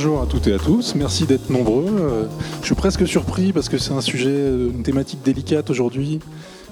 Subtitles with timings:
[0.00, 0.94] bonjour à toutes et à tous.
[0.94, 1.86] Merci d'être nombreux.
[1.88, 2.24] Euh,
[2.60, 6.20] je suis presque surpris parce que c'est un sujet, euh, une thématique délicate aujourd'hui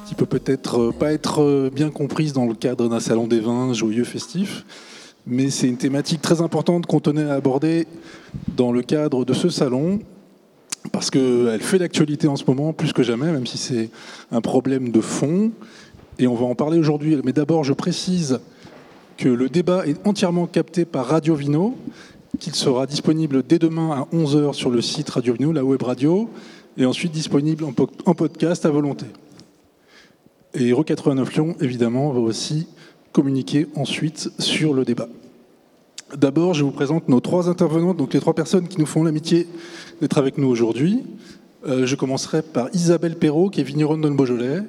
[0.06, 3.72] qui peut peut-être euh, pas être bien comprise dans le cadre d'un salon des vins
[3.72, 4.64] joyeux, festif.
[5.26, 7.88] Mais c'est une thématique très importante qu'on tenait à aborder
[8.56, 9.98] dans le cadre de ce salon
[10.92, 13.90] parce qu'elle fait l'actualité en ce moment plus que jamais, même si c'est
[14.30, 15.50] un problème de fond.
[16.20, 17.18] Et on va en parler aujourd'hui.
[17.24, 18.38] Mais d'abord, je précise
[19.16, 21.74] que le débat est entièrement capté par Radio Vino,
[22.38, 26.28] qu'il sera disponible dès demain à 11h sur le site Radio Vino, la web radio,
[26.76, 29.06] et ensuite disponible en podcast à volonté.
[30.54, 32.66] Et Euro 89 Lyon, évidemment, va aussi
[33.12, 35.08] communiquer ensuite sur le débat.
[36.14, 39.48] D'abord, je vous présente nos trois intervenantes, donc les trois personnes qui nous font l'amitié
[40.00, 41.02] d'être avec nous aujourd'hui.
[41.66, 44.62] Euh, je commencerai par Isabelle Perrault, qui est vigneronne de Beaujolais,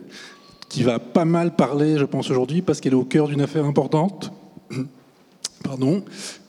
[0.68, 3.66] qui va pas mal parler, je pense, aujourd'hui, parce qu'elle est au cœur d'une affaire
[3.66, 4.32] importante.
[5.64, 6.04] Pardon.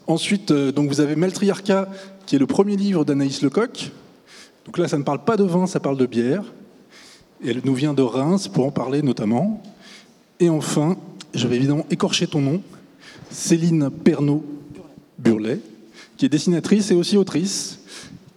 [0.08, 1.86] Ensuite, euh, donc vous avez Maltriarca,
[2.24, 3.92] qui est le premier livre d'Anaïs Lecoq.
[4.64, 6.44] Donc là, ça ne parle pas de vin, ça parle de bière.
[7.44, 9.62] Et elle nous vient de Reims pour en parler notamment.
[10.40, 10.96] Et enfin,
[11.34, 12.62] je vais évidemment écorcher ton nom,
[13.30, 15.60] Céline Pernaud-Burlet,
[16.16, 17.80] qui est dessinatrice et aussi autrice.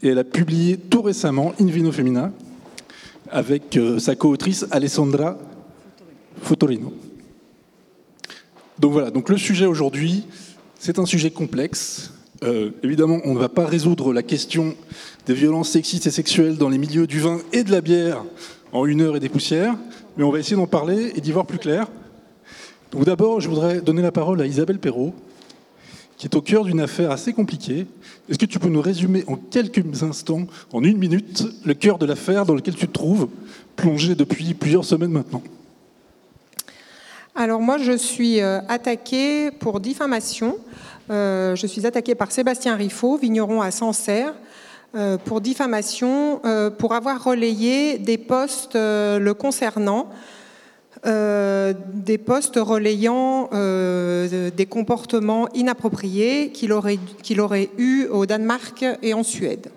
[0.03, 2.33] Et elle a publié tout récemment In Vino Femina
[3.29, 5.37] avec euh, sa co-autrice Alessandra
[6.41, 6.93] Fotorino.
[8.77, 10.25] Donc voilà, donc le sujet aujourd'hui,
[10.81, 12.11] c'est un sujet complexe.
[12.43, 14.75] Euh, évidemment, on ne va pas résoudre la question
[15.27, 18.25] des violences sexistes et sexuelles dans les milieux du vin et de la bière
[18.73, 19.75] en une heure et des poussières,
[20.17, 21.87] mais on va essayer d'en parler et d'y voir plus clair.
[22.91, 25.13] Donc d'abord, je voudrais donner la parole à Isabelle Perrault,
[26.17, 27.85] qui est au cœur d'une affaire assez compliquée.
[28.27, 32.07] Est-ce que tu peux nous résumer en quelques instants, en une minute, le cœur de
[32.07, 33.27] l'affaire dans lequel tu te trouves,
[33.75, 35.43] plongé depuis plusieurs semaines maintenant?
[37.33, 40.57] Alors moi, je suis euh, attaquée pour diffamation.
[41.09, 44.33] Euh, je suis attaquée par Sébastien Riffaut, vigneron à Sancerre,
[44.95, 46.41] euh, pour diffamation,
[46.77, 50.09] pour avoir relayé des postes le concernant,
[51.05, 59.23] des postes relayant des comportements inappropriés qu'il aurait, qu'il aurait eu au Danemark et en
[59.23, 59.71] Suède.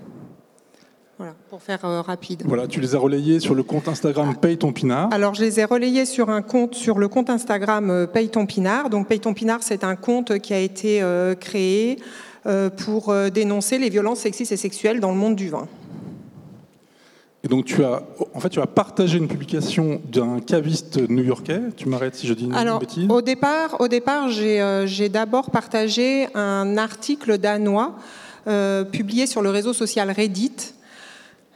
[1.16, 2.42] Voilà, pour faire euh, rapide.
[2.44, 5.12] Voilà, tu les as relayés sur le compte Instagram Paye ton pinard.
[5.12, 8.46] Alors, je les ai relayés sur un compte sur le compte Instagram euh, Paye ton
[8.46, 8.90] pinard.
[8.90, 11.98] Donc, Paye ton pinard, c'est un compte qui a été euh, créé
[12.76, 15.66] pour dénoncer les violences sexistes et sexuelles dans le monde du vin.
[17.42, 18.02] Et donc tu as,
[18.34, 21.60] en fait, tu as partagé une publication d'un caviste new-yorkais.
[21.74, 23.08] Tu m'arrêtes si je dis une Alors, bêtise.
[23.08, 27.94] Au départ, au départ, j'ai d'abord partagé un article danois
[28.92, 30.74] publié sur le réseau social Reddit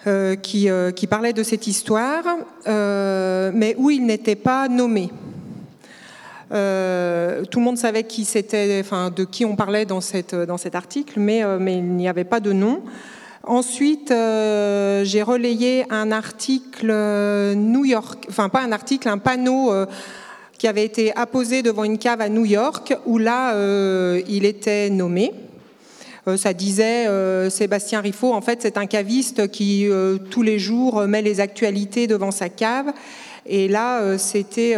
[0.07, 2.23] euh, qui, euh, qui, parlait de cette histoire,
[2.69, 5.11] euh, mais où il n'était pas nommé.
[6.51, 10.77] tout le monde savait qui c'était, enfin, de qui on parlait dans, cette, dans cet
[10.77, 12.83] article, mais, mais il n'y avait pas de nom.
[13.43, 16.93] Ensuite, j'ai relayé un article
[17.57, 19.73] New York, enfin pas un article, un panneau
[20.59, 23.53] qui avait été apposé devant une cave à New York, où là,
[24.29, 25.33] il était nommé.
[26.28, 30.59] Euh, ça disait euh, Sébastien Riffaut, en fait, c'est un caviste qui, euh, tous les
[30.59, 32.93] jours, met les actualités devant sa cave.
[33.50, 34.75] Et là, c'était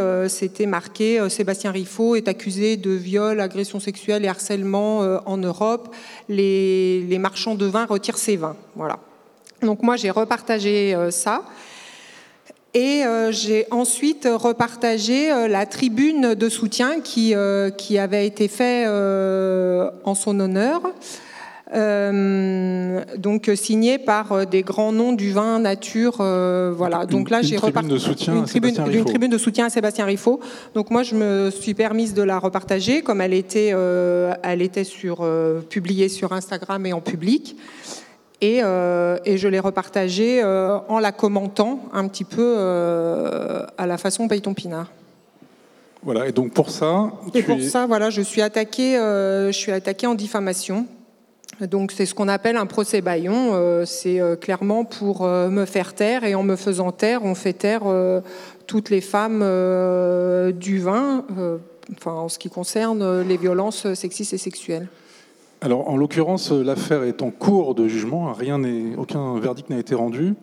[0.65, 5.93] marqué Sébastien Riffaut est accusé de viol, agression sexuelle et harcèlement en Europe.
[6.29, 8.55] Les, marchands de vin retirent ses vins.
[8.77, 9.01] Voilà.
[9.61, 11.43] Donc moi, j'ai repartagé ça.
[12.73, 17.35] Et j'ai ensuite repartagé la tribune de soutien qui,
[17.77, 20.81] qui avait été faite en son honneur.
[21.73, 26.17] Euh, donc signé par euh, des grands noms du vin nature.
[26.21, 27.07] Euh, voilà.
[27.07, 30.41] Donc là, j'ai repartagé une, tribune, une tribune de soutien à Sébastien Riffaut.
[30.75, 33.75] Donc moi, je me suis permise de la repartager, comme elle était,
[34.43, 35.27] elle était sur,
[35.69, 37.57] publiée sur Instagram et en public.
[38.41, 44.55] Et, et je l'ai repartagée en la commentant un petit peu à la façon Payton
[44.55, 44.91] Pinard.
[46.03, 47.13] Voilà, et donc pour ça.
[47.35, 50.87] Et pour ça, voilà, je suis attaquée, je suis attaquée en diffamation
[51.61, 53.51] donc c'est ce qu'on appelle un procès baillon.
[53.53, 57.35] Euh, c'est euh, clairement pour euh, me faire taire et en me faisant taire, on
[57.35, 57.83] fait taire
[58.67, 59.41] toutes les femmes
[60.53, 61.25] du vin,
[61.97, 64.89] enfin en ce qui concerne les violences sexistes et sexuelles.
[65.61, 68.33] Alors en l'occurrence, l'affaire est en cours de jugement.
[68.33, 68.61] Rien
[68.97, 70.35] aucun verdict n'a été rendu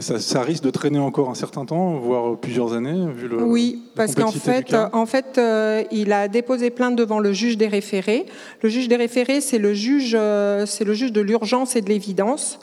[0.00, 3.42] ça, risque de traîner encore un certain temps, voire plusieurs années, vu le.
[3.42, 7.68] Oui, parce qu'en fait, en fait euh, il a déposé plainte devant le juge des
[7.68, 8.26] référés.
[8.62, 11.88] Le juge des référés, c'est le juge, euh, c'est le juge de l'urgence et de
[11.88, 12.58] l'évidence.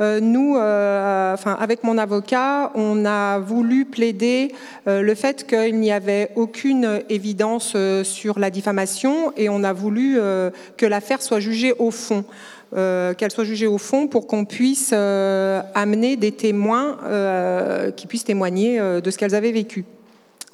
[0.00, 4.52] nous, enfin, avec mon avocat, on a voulu plaider
[4.86, 10.18] le fait qu'il n'y avait aucune évidence sur la diffamation et on a voulu
[10.76, 12.24] que l'affaire soit jugée au fond.
[12.74, 16.98] Qu'elle soit jugée au fond pour qu'on puisse amener des témoins
[17.96, 19.84] qui puissent témoigner de ce qu'elles avaient vécu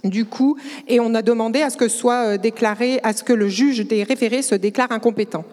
[0.04, 0.56] du coup,
[0.88, 3.86] et on a demandé à ce que soit euh, déclaré, à ce que le juge
[3.86, 5.44] des référés se déclare incompétent.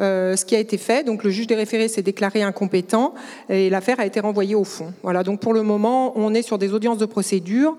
[0.00, 3.14] Euh, ce qui a été fait, donc le juge des référés s'est déclaré incompétent
[3.48, 4.92] et l'affaire a été renvoyée au fond.
[5.04, 7.76] Voilà, donc pour le moment, on est sur des audiences de procédure.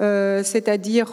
[0.00, 1.08] Euh, c'est-à-dire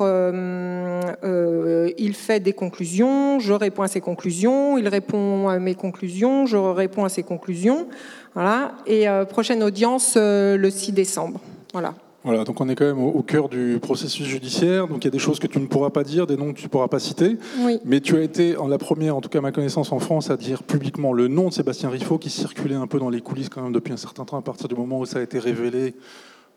[1.97, 6.57] il fait des conclusions, je réponds à ses conclusions, il répond à mes conclusions, je
[6.57, 7.87] réponds à ses conclusions,
[8.33, 8.73] voilà.
[8.85, 11.39] Et prochaine audience le 6 décembre,
[11.73, 11.95] voilà.
[12.25, 14.87] Voilà, donc on est quand même au, cœur du processus judiciaire.
[14.87, 16.57] Donc il y a des choses que tu ne pourras pas dire, des noms que
[16.57, 17.37] tu ne pourras pas citer.
[17.85, 20.31] Mais tu as été en la première, en tout cas à ma connaissance en France,
[20.31, 23.49] à dire publiquement le nom de Sébastien Riffaut qui circulait un peu dans les coulisses
[23.49, 25.93] quand même depuis un certain temps à partir du moment où ça a été révélé,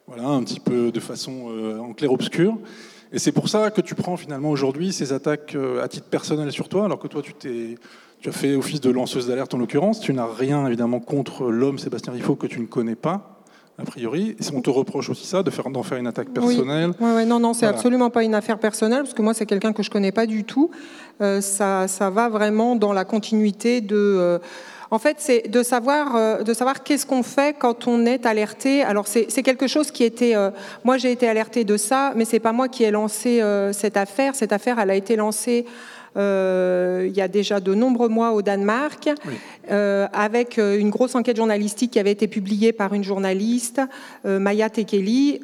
[0.09, 2.57] voilà, un petit peu de façon euh, en clair-obscur.
[3.13, 6.51] Et c'est pour ça que tu prends finalement aujourd'hui ces attaques euh, à titre personnel
[6.51, 7.79] sur toi, alors que toi tu
[8.27, 10.01] as fait office de lanceuse d'alerte en l'occurrence.
[10.01, 13.39] Tu n'as rien évidemment contre l'homme Sébastien Riffaut que tu ne connais pas
[13.79, 14.37] a priori.
[14.39, 16.93] Et on te reproche aussi ça, de faire, d'en faire une attaque personnelle.
[17.01, 17.27] Oui.
[17.27, 19.91] non, non, c'est absolument pas une affaire personnelle, parce que moi, c'est quelqu'un que je
[19.91, 20.71] connais pas du tout.
[21.21, 23.97] Euh, ça, ça va vraiment dans la continuité de.
[23.97, 24.39] Euh,
[24.91, 28.83] en fait, c'est de savoir, euh, de savoir qu'est-ce qu'on fait quand on est alerté.
[28.83, 30.35] Alors, c'est quelque chose qui était.
[30.85, 33.43] moi, j'ai été alertée de ça, mais c'est pas moi qui ai lancé
[33.73, 34.35] cette affaire.
[34.35, 35.71] Cette affaire, elle a été lancée euh,
[36.17, 39.09] il y a déjà de nombreux mois au Danemark,
[39.71, 43.81] euh, avec euh, une grosse enquête journalistique qui avait été publiée par une journaliste,
[44.25, 45.41] Maya Tekeli,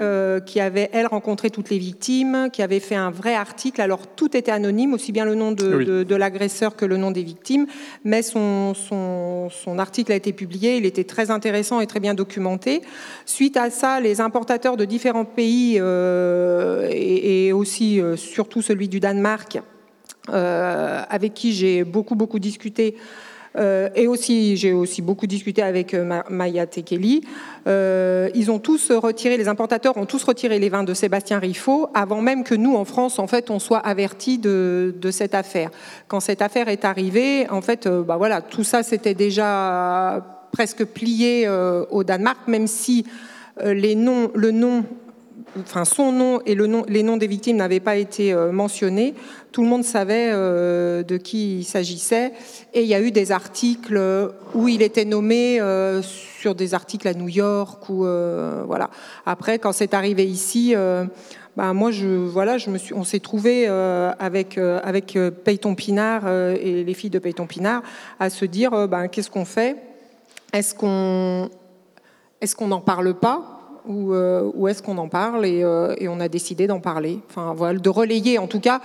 [0.46, 3.81] qui avait, elle, rencontré toutes les victimes, qui avait fait un vrai article.
[3.81, 7.66] Alors, tout était anonyme, aussi bien le nom de, l'agresseur que le nom des victimes,
[8.05, 12.82] mais son, son, article a été publié, il était très intéressant et très bien documenté.
[13.26, 19.56] Suite à ça, les importateurs de différents pays, et, et, aussi surtout celui du Danemark,
[19.56, 19.74] euh,
[20.29, 22.97] avec qui j'ai beaucoup, beaucoup discuté.
[23.56, 27.23] Euh, et aussi, j'ai aussi beaucoup discuté avec euh, Maya Tekeli.
[27.67, 32.21] ils ont tous retiré, les importateurs ont tous retiré les vins de Sébastien Riffaut avant
[32.21, 35.71] même que nous, en France, en fait, on soit avertis de, de cette affaire.
[36.09, 41.49] Quand cette affaire est arrivée, en fait, bah voilà, tout ça c'était déjà presque plié
[41.91, 43.06] au Danemark, même si
[43.65, 44.85] les noms, le nom
[45.61, 49.15] enfin son nom et les noms des victimes n'avaient pas été euh, mentionnés,
[49.53, 52.33] tout le monde savait euh, de qui il s'agissait.
[52.73, 54.01] Et il y a eu des articles
[54.55, 58.91] où il était nommé euh, sur des articles à New York voilà.
[59.27, 60.75] Après, quand c'est arrivé ici.
[61.57, 62.57] Bah, moi, voilà,
[62.95, 64.59] on s'est trouvé avec
[65.45, 67.83] Peyton Pinard et les filles de Peyton Pinard
[68.19, 69.77] à se dire, bah, qu'est-ce qu'on fait?
[70.53, 71.49] Est-ce qu'on
[72.67, 73.54] n'en parle pas?
[73.87, 77.89] Ou, euh, est-ce qu'on en parle euh, et, on a décidé d'en parler, enfin de
[77.89, 78.81] relayer en tout cas.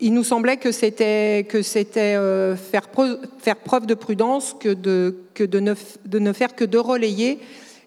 [0.00, 4.70] Il nous semblait que c'était que c'était euh, faire, preuve, faire preuve de prudence que
[4.70, 5.74] de que de ne,
[6.06, 7.38] de ne faire que de relayer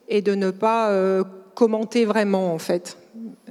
[0.07, 0.91] et de ne pas
[1.55, 2.97] commenter vraiment en fait.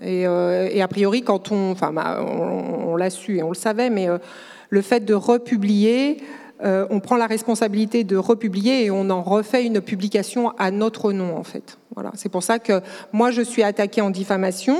[0.02, 3.90] Et, a priori, quand on, enfin, bah, on, on l'a su et on le savait,
[3.90, 4.08] mais
[4.68, 6.18] le fait de republier,
[6.64, 11.12] euh, on prend la responsabilité de republier et on en refait une publication à notre
[11.12, 11.78] nom, en fait.
[11.94, 12.10] Voilà.
[12.14, 12.80] C'est pour ça que
[13.12, 14.76] moi, je suis attaquée en diffamation.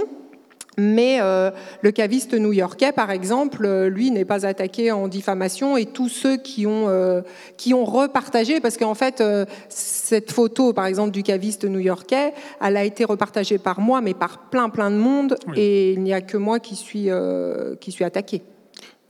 [0.77, 1.53] Mais euh,
[1.83, 6.37] le caviste new-yorkais, par exemple, euh, lui n'est pas attaqué en diffamation et tous ceux
[6.37, 6.89] qui ont,
[7.57, 9.23] qui ont repartagé, parce qu'en fait,
[9.69, 14.51] cette photo, par exemple, du caviste new-yorkais, elle a été repartagée par moi, mais par
[14.51, 17.09] plein, plein de monde, et il n'y a que moi qui suis,
[17.81, 18.43] qui suis attaqué.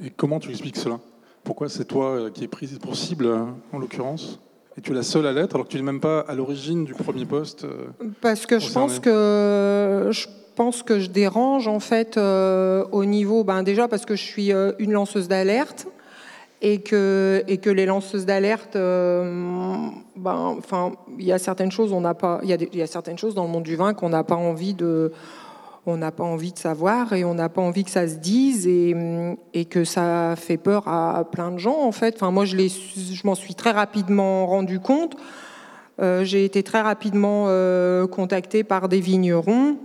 [0.04, 0.98] Et comment tu expliques cela?
[1.44, 4.40] Pourquoi c'est toi euh, qui es prise pour cible, hein, en l'occurrence?
[4.76, 6.84] Et tu es la seule à l'être, alors que tu n'es même pas à l'origine
[6.84, 7.86] du premier poste euh,
[8.20, 13.44] Parce que je pense que je pense que je dérange en fait euh, au niveau,
[13.44, 15.86] ben déjà parce que je suis une lanceuse d'alerte
[16.62, 22.00] et que et que les lanceuses d'alerte, ben enfin il y a certaines choses on
[22.00, 24.24] n'a pas, il y, y, a certaines choses dans le monde du vin qu'on n'a
[24.24, 25.12] pas envie de
[25.86, 28.66] on n'a pas envie de savoir et on n'a pas envie que ça se dise
[28.66, 32.14] et, que ça fait peur à, plein de gens en fait.
[32.16, 35.16] Enfin, moi, je, je m'en suis très rapidement rendu compte.
[36.00, 39.76] Euh, j'ai été très rapidement euh, contactée par des vignerons,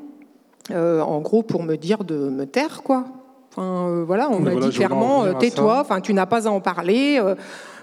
[0.72, 3.06] euh, en gros pour me dire de me taire, quoi.
[3.52, 7.20] Enfin, voilà, on m'a dit clairement, tais-toi, enfin, tu n'as pas à en parler.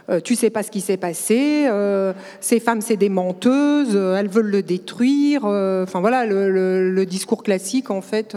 [0.09, 4.17] Euh, tu sais pas ce qui s'est passé, euh, ces femmes c'est des menteuses, euh,
[4.17, 5.45] elles veulent le détruire.
[5.45, 8.37] Enfin voilà le, discours classique en fait.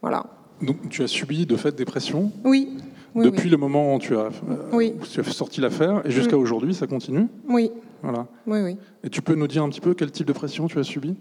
[0.00, 0.26] voilà.
[0.62, 2.32] Donc tu as subi de fait des pressions?
[2.44, 2.78] Oui.
[3.14, 4.30] depuis le moment où tu as,
[4.72, 7.26] euh, tu as sorti l'affaire et jusqu'à aujourd'hui, ça continue?
[7.48, 7.70] Oui.
[8.02, 8.26] Voilà.
[8.46, 8.76] Oui, oui.
[9.04, 11.16] Et tu peux nous dire un petit peu quel type de pression tu as subi?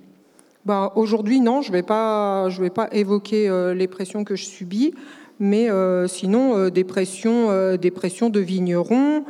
[0.66, 4.36] Bah, Aujourd'hui, non, je ne vais, pas, je vais pas évoquer euh, les pressions que
[4.36, 4.94] je subis,
[5.40, 9.24] mais euh, sinon, des, pressions, des pressions de vignerons,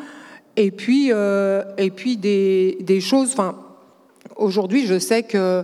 [0.56, 3.32] et puis, et puis des, des choses.
[3.34, 3.56] Enfin,
[4.36, 5.64] aujourd'hui, je sais que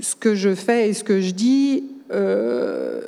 [0.00, 3.00] ce que je fais et ce que je dis, euh,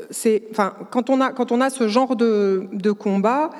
[0.50, 3.50] enfin, quand on a quand on a ce genre de, de combat,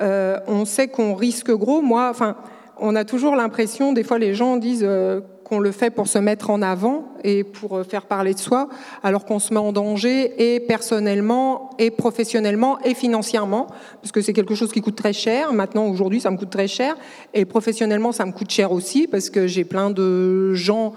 [0.00, 1.82] euh, on sait qu'on risque gros.
[1.82, 2.36] Moi, enfin,
[2.78, 6.18] on a toujours l'impression, des fois, les gens disent euh, qu'on le fait pour se
[6.18, 8.68] mettre en avant et pour faire parler de soi,
[9.02, 13.66] alors qu'on se met en danger et personnellement, et professionnellement, et financièrement,
[14.00, 15.52] parce que c'est quelque chose qui coûte très cher.
[15.52, 16.96] Maintenant, aujourd'hui, ça me coûte très cher,
[17.34, 20.94] et professionnellement, ça me coûte cher aussi, parce que j'ai plein de gens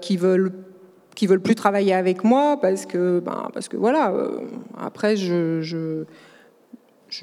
[0.00, 0.50] qui veulent
[1.14, 4.10] qui veulent plus travailler avec moi parce que, ben, parce que voilà.
[4.12, 4.40] Euh,
[4.78, 6.04] après, je, je,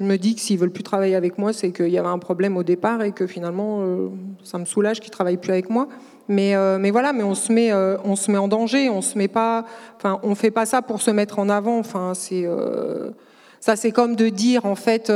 [0.02, 2.56] me dis que s'ils veulent plus travailler avec moi, c'est qu'il y avait un problème
[2.56, 4.08] au départ et que finalement, euh,
[4.42, 5.88] ça me soulage qu'ils travaillent plus avec moi.
[6.28, 8.88] Mais, euh, mais voilà, mais on se met, on se met en danger.
[8.88, 9.64] On se met pas,
[9.96, 11.78] enfin, on fait pas ça pour se mettre en avant.
[11.78, 12.46] Enfin, c'est
[13.60, 15.12] ça, c'est comme de dire en fait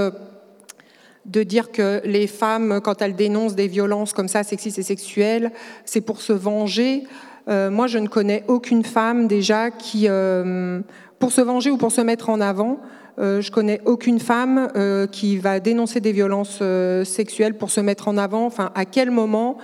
[1.26, 5.50] de dire que les femmes, quand elles dénoncent des violences comme ça, sexistes et sexuelles,
[5.84, 7.04] c'est pour se venger.
[7.48, 10.80] Euh, moi, je ne connais aucune femme déjà qui, euh,
[11.18, 12.80] pour se venger ou pour se mettre en avant,
[13.18, 14.68] euh, je connais aucune femme
[15.10, 16.62] qui va dénoncer des violences
[17.04, 18.46] sexuelles pour se mettre en avant.
[18.46, 19.58] Enfin, à quel moment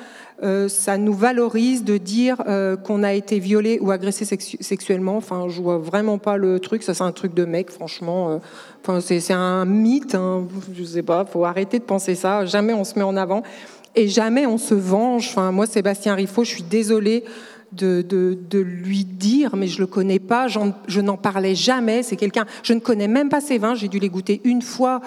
[0.68, 2.42] ça nous valorise de dire
[2.84, 5.16] qu'on a été violé ou agressé sexuellement.
[5.16, 6.82] Enfin, je vois vraiment pas le truc.
[6.82, 8.40] Ça, c'est un truc de mec, franchement.
[8.82, 10.14] Enfin, c'est un mythe.
[10.14, 10.46] Hein.
[10.74, 11.24] Je sais pas.
[11.24, 12.44] Faut arrêter de penser ça.
[12.44, 13.42] Jamais on se met en avant
[13.94, 15.28] et jamais on se venge.
[15.30, 17.24] Enfin, moi, Sébastien Riffaut, je suis désolée
[17.72, 22.02] de, lui dire, mais je le connais pas, je n'en parlais jamais.
[22.02, 23.74] C'est quelqu'un, je ne connais même pas ses vins.
[23.74, 25.00] J'ai dû les goûter une fois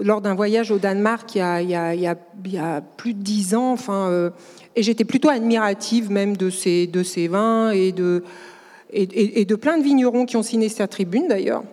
[0.00, 3.72] lors d'un voyage au Danemark il y a, plus de dix ans.
[3.72, 4.30] Enfin, euh,
[4.76, 8.22] et j'étais plutôt admirative même de ces, de ces vins et de,
[8.92, 11.64] et, de plein de vignerons qui ont signé cette tribune d'ailleurs.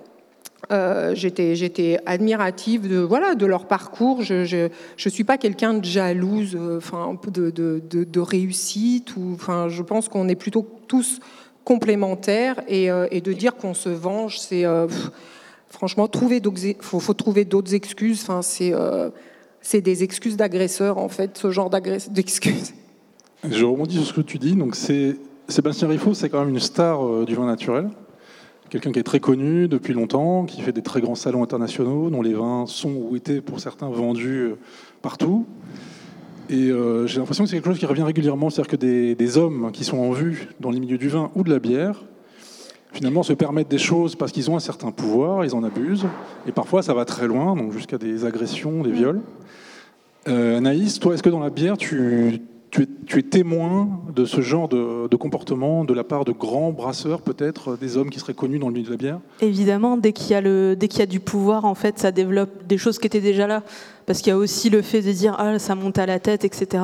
[0.71, 4.21] Euh, j'étais, admirative de, voilà, de leur parcours.
[4.21, 9.15] Je ne suis pas quelqu'un de jalouse, euh, enfin, de, de, de, réussite.
[9.15, 11.19] Ou, enfin, je pense qu'on est plutôt tous
[11.63, 14.65] complémentaires et, euh, et de dire qu'on se venge, c'est
[15.69, 16.41] franchement trouver
[16.79, 18.21] faut, faut trouver d'autres excuses.
[18.21, 18.73] Enfin, c'est,
[19.61, 21.69] c'est des excuses d'agresseurs en fait, ce genre
[22.11, 22.73] d'excuses.
[23.47, 24.55] Je rebondis sur ce que tu dis.
[24.55, 24.75] Donc
[25.47, 27.89] Sébastien Riffaut, c'est quand même une star du vin naturel
[28.69, 32.21] quelqu'un qui est très connu depuis longtemps, qui fait des très grands salons internationaux, dont
[32.21, 34.57] les vins sont ou étaient pour certains vendus euh,
[35.01, 35.45] partout.
[36.49, 39.71] Et euh, j'ai l'impression que c'est quelque chose qui revient régulièrement, c'est-à-dire que des, hommes
[39.71, 42.03] qui sont en vue dans les milieux du vin ou de la bière,
[42.91, 46.07] finalement se permettent des choses parce qu'ils ont un certain pouvoir, ils en abusent,
[46.47, 49.21] et parfois ça va très loin, donc jusqu'à des agressions, des viols.
[50.27, 54.67] Euh, Anaïs, toi, est-ce que dans la bière, tu, tu es, témoin de ce genre
[54.67, 58.67] de, comportement de la part de grands brasseurs, peut-être des hommes qui seraient connus dans
[58.67, 59.19] le milieu de la bière?
[59.41, 60.41] Évidemment, dès qu'il y a
[60.75, 63.47] dès qu'il y a du pouvoir, en fait, ça développe des choses qui étaient déjà
[63.47, 63.63] là,
[64.05, 66.45] parce qu'il y a aussi le fait de dire ah ça monte à la tête,
[66.45, 66.83] etc.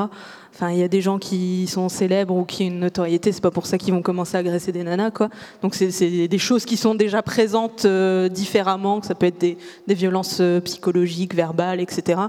[0.55, 3.41] Enfin, il y a des gens qui sont célèbres ou qui ont une notoriété, c'est
[3.41, 5.27] pas pour ça qu'ils vont commencer à agresser des nanas, quoi.
[5.61, 9.57] Donc c'est des choses qui sont déjà présentes euh, différemment, que ça peut être des,
[9.89, 12.21] violences euh, psychologiques, verbales, etc.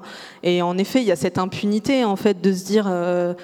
[0.42, 2.86] Et en effet, il y a cette impunité, en fait, de se dire.
[2.88, 3.34] Euh,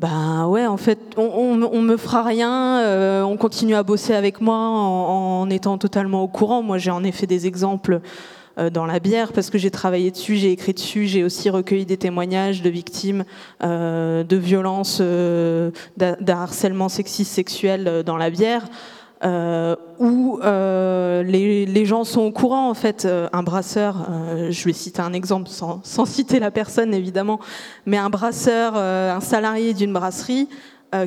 [0.00, 4.56] ben ouais, en fait, on, on, me fera rien, on continue à bosser avec moi
[4.56, 6.60] en, étant totalement au courant.
[6.60, 8.08] Moi, j'ai en effet des exemples euh,
[8.72, 11.96] dans la bière parce que j'ai travaillé dessus, j'ai écrit dessus, j'ai aussi recueilli des
[11.96, 13.24] témoignages de victimes
[13.62, 18.64] euh, de violences, euh, d'un harcèlement sexiste sexuel dans la bière.
[19.24, 23.06] Euh, où euh, les, les, gens sont au courant en fait.
[23.32, 24.08] un brasseur,
[24.50, 27.38] je vais citer un exemple sans, sans, citer la personne évidemment,
[27.86, 30.48] mais un brasseur, un salarié d'une brasserie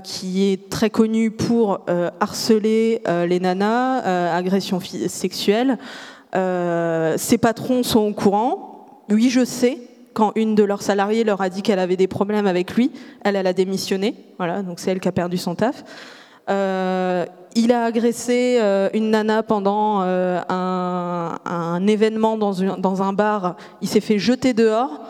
[0.01, 1.81] qui est très connu pour
[2.21, 3.99] harceler les nanas,
[4.33, 5.77] agressions sexuelles.
[6.35, 9.03] Euh, ses patrons sont au courant.
[9.09, 9.77] Oui, je sais.
[10.13, 12.91] Quand une de leurs salariés leur a dit qu'elle avait des problèmes avec lui,
[13.23, 14.15] elle, a démissionné.
[14.37, 15.83] Voilà, donc c'est elle qui a perdu son taf.
[16.49, 17.25] Euh,
[17.55, 23.57] il a agressé euh, une nana pendant un, événement dans, dans, un bar.
[23.81, 25.01] Il s'est fait jeter dehors.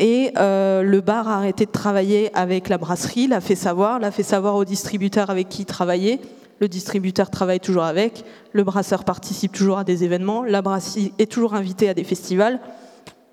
[0.00, 4.22] Et le bar a arrêté de travailler avec la brasserie, l'a fait savoir, l'a fait
[4.22, 6.20] savoir au distributeur avec qui il travaillait
[6.60, 11.30] le distributeur travaille toujours avec, le brasseur participe toujours à des événements, la brasserie est
[11.30, 12.60] toujours invitée à des festivals.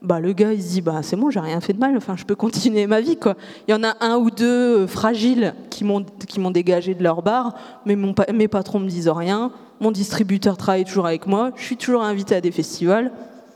[0.01, 2.15] Bah, le gars, il se dit bah, c'est bon, j'ai rien fait de mal, enfin,
[2.15, 3.17] je peux continuer ma vie.
[3.17, 3.35] Quoi.
[3.67, 7.55] Il y en a un ou deux euh, fragiles qui m'ont dégagé de leur bar,
[7.85, 12.03] mais mes patrons me disent rien, mon distributeur travaille toujours avec moi, je suis toujours
[12.03, 13.11] invité à des festivals.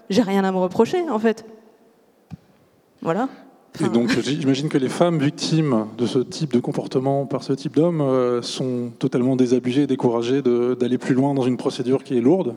[0.09, 1.45] j'ai rien à me reprocher, en fait.
[3.01, 3.29] Voilà.
[3.81, 7.75] Et donc, j'imagine que les femmes victimes de ce type de comportement par ce type
[7.75, 12.21] d'homme euh, sont totalement désabusées et découragées d'aller plus loin dans une procédure qui est
[12.21, 12.55] lourde.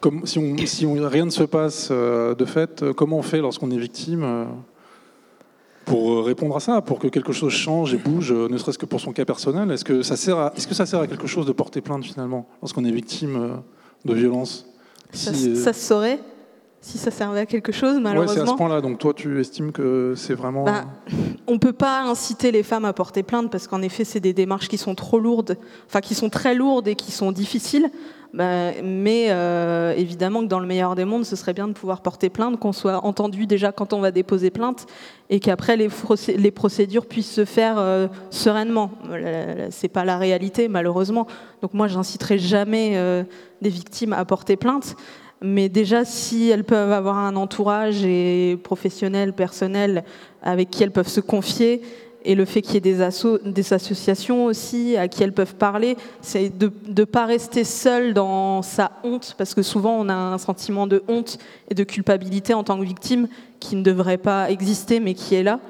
[0.00, 3.70] Comme, si, on, si rien ne se passe euh, de fait, comment on fait lorsqu'on
[3.70, 4.44] est victime euh,
[5.84, 9.00] pour répondre à ça, pour que quelque chose change et bouge, ne serait-ce que pour
[9.00, 9.70] son cas personnel?
[9.70, 12.04] Est-ce que, ça sert à, est-ce que ça sert à quelque chose de porter plainte
[12.04, 13.62] finalement lorsqu'on est victime
[14.04, 14.66] de violence
[15.12, 16.20] ça, ça se saurait?
[16.88, 18.32] Si ça servait à quelque chose, malheureusement.
[18.32, 18.80] Ouais, c'est à ce point-là.
[18.80, 20.64] Donc toi, tu estimes que c'est vraiment.
[20.64, 20.86] Bah,
[21.46, 24.32] on ne peut pas inciter les femmes à porter plainte parce qu'en effet, c'est des
[24.32, 27.90] démarches qui sont trop lourdes, enfin qui sont très lourdes et qui sont difficiles.
[28.34, 32.02] Bah, mais euh, évidemment que dans le meilleur des mondes, ce serait bien de pouvoir
[32.02, 34.86] porter plainte, qu'on soit entendu déjà quand on va déposer plainte,
[35.30, 35.88] et qu'après les,
[36.36, 38.92] les, procédures puissent se faire euh, sereinement.
[39.70, 41.26] C'est pas la réalité, malheureusement.
[41.62, 43.24] Donc moi, j'inciterai jamais euh,
[43.62, 44.94] des victimes à porter plainte.
[45.40, 50.04] Mais déjà, si elles peuvent avoir un entourage et professionnel, personnel,
[50.42, 51.82] avec qui elles peuvent se confier,
[52.24, 52.80] et le fait qu'il y ait
[53.44, 58.62] des, associations aussi à qui elles peuvent parler, c'est de ne pas rester seule dans
[58.62, 61.38] sa honte, parce que souvent on a un sentiment de honte
[61.70, 63.28] et de culpabilité en tant que victime
[63.60, 65.60] qui ne devrait pas exister, mais qui est là.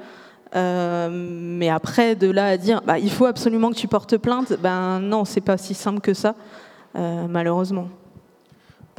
[0.55, 4.53] Euh, mais après, de là à dire, bah, il faut absolument que tu portes plainte,
[4.61, 6.35] ben non, c'est pas si simple que ça,
[6.95, 7.87] euh, malheureusement.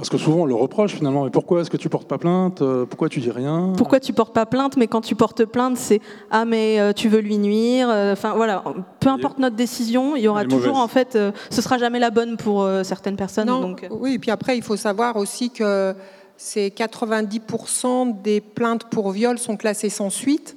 [0.01, 1.25] Parce que souvent on le reproche finalement.
[1.25, 2.63] Mais pourquoi est-ce que tu portes pas plainte?
[2.63, 3.75] Euh, Pourquoi tu dis rien?
[3.77, 4.79] Pourquoi tu portes pas plainte?
[4.79, 7.91] Mais quand tu portes plainte, c'est ah mais euh, tu veux lui nuire?
[7.91, 8.65] Euh, enfin voilà,
[8.99, 11.19] peu importe notre décision, il y aura toujours en fait,
[11.51, 13.49] ce sera jamais la bonne pour certaines personnes.
[13.49, 13.87] donc.
[13.91, 15.95] Oui, et puis après il faut savoir aussi que
[16.39, 20.57] c'est 90% des plaintes pour viol sont classées sans suite.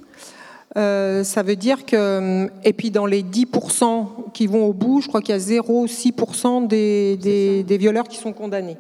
[0.74, 5.20] ça veut dire que, et puis dans les 10% qui vont au bout, je crois
[5.20, 8.78] qu'il y a 0,6% des, des, des violeurs qui sont condamnés.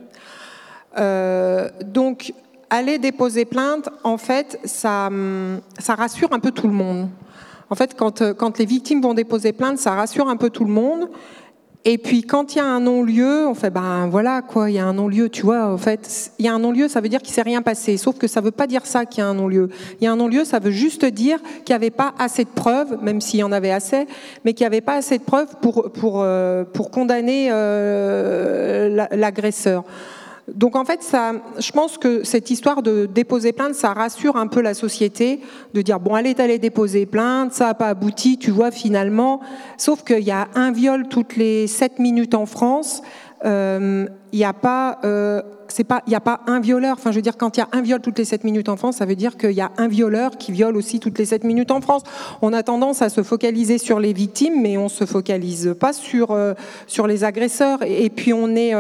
[0.98, 2.34] Euh, donc,
[2.70, 5.10] aller déposer plainte, en fait, ça,
[5.80, 7.10] ça rassure un peu tout le monde.
[7.70, 10.72] En fait, quand, quand les victimes vont déposer plainte, ça rassure un peu tout le
[10.72, 11.10] monde.
[11.86, 14.80] Et puis quand il y a un non-lieu, on fait ben voilà quoi, il y
[14.80, 15.66] a un non-lieu, tu vois.
[15.66, 17.98] En fait, il y a un non-lieu, ça veut dire qu'il s'est rien passé.
[17.98, 19.68] Sauf que ça veut pas dire ça qu'il y a un non-lieu.
[20.00, 22.50] Il y a un non-lieu, ça veut juste dire qu'il n'y avait pas assez de
[22.50, 24.08] preuves, même s'il y en avait assez,
[24.46, 29.84] mais qu'il n'y avait pas assez de preuves pour pour euh, pour condamner euh, l'agresseur.
[30.53, 34.47] Donc en fait, ça, je pense que cette histoire de déposer plainte, ça rassure un
[34.47, 35.39] peu la société,
[35.73, 39.39] de dire bon, elle est allée déposer plainte, ça n'a pas abouti, tu vois finalement.
[39.77, 43.01] Sauf qu'il y a un viol toutes les 7 minutes en France.
[43.45, 46.95] Euh, il n'y a pas, euh, c'est pas, il a pas un violeur.
[46.97, 48.77] Enfin, je veux dire, quand il y a un viol toutes les 7 minutes en
[48.77, 51.43] France, ça veut dire qu'il y a un violeur qui viole aussi toutes les 7
[51.43, 52.03] minutes en France.
[52.41, 56.32] On a tendance à se focaliser sur les victimes, mais on se focalise pas sur
[56.32, 56.53] euh,
[56.88, 57.79] sur les agresseurs.
[57.84, 58.73] Et, puis on est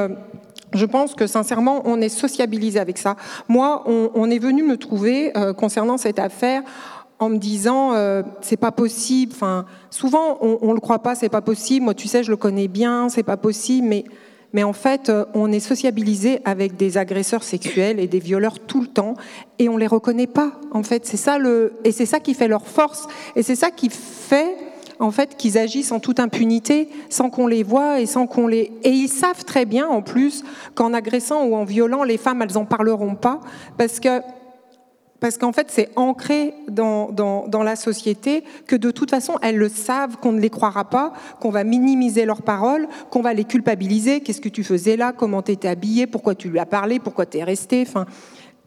[0.73, 3.15] je pense que sincèrement, on est sociabilisé avec ça.
[3.47, 6.63] Moi, on, est venu me trouver euh, concernant cette affaire
[7.19, 9.31] en me disant euh, c'est pas possible.
[9.35, 11.85] Enfin, souvent on, on le croit pas, c'est pas possible.
[11.85, 13.87] Moi, tu sais, je le connais bien, c'est pas possible.
[13.87, 14.05] Mais
[14.53, 18.81] mais en fait, euh, on est sociabilisé avec des agresseurs sexuels et des violeurs tout
[18.81, 19.15] le temps,
[19.57, 20.53] et on les reconnaît pas.
[20.71, 23.71] En fait, c'est ça le et c'est ça qui fait leur force, et c'est ça
[23.71, 24.55] qui fait
[25.03, 28.71] en fait, qu'ils agissent en toute impunité, sans qu'on les voie et sans qu'on les.
[28.83, 30.43] Et ils savent très bien, en plus,
[30.75, 33.41] qu'en agressant ou en violant, les femmes, elles en parleront pas,
[33.77, 34.21] parce que
[35.19, 39.69] parce qu'en fait, c'est ancré dans, dans, la société que de toute façon, elles le
[39.69, 44.19] savent, qu'on ne les croira pas, qu'on va minimiser leurs paroles, qu'on va les culpabiliser.
[44.19, 45.13] Qu'est-ce que tu faisais là?
[45.13, 46.07] Comment t'étais habillée?
[46.07, 46.99] Pourquoi tu lui as parlé?
[46.99, 48.05] Pourquoi t'es resté enfin,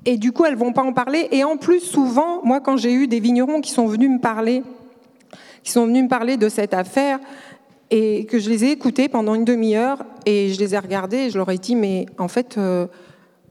[0.06, 1.28] Et du coup, elles vont pas en parler.
[1.30, 4.62] Et en plus, souvent, moi, quand j'ai eu des vignerons qui sont venus me parler
[5.66, 7.18] qui sont venus me parler de cette affaire
[7.90, 11.30] et que je les ai écoutés pendant une demi-heure et je les ai regardés et
[11.30, 12.86] je leur ai dit mais en fait euh,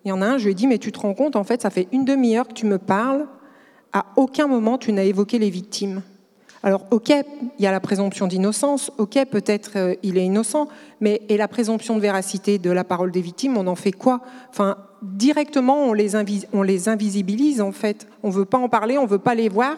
[0.06, 1.43] il y en a un je lui ai dit mais tu te rends compte en
[1.43, 3.28] fait ça fait une demi-heure que tu me parles
[3.91, 6.01] à aucun moment tu n'as évoqué les victimes.
[6.63, 10.69] Alors ok il y a la présomption d'innocence ok peut-être euh, il est innocent
[11.01, 14.21] mais et la présomption de véracité de la parole des victimes on en fait quoi?
[14.49, 16.12] Enfin directement on les,
[16.54, 18.08] on les invisibilise en fait.
[18.23, 19.78] On veut pas en parler on veut pas les voir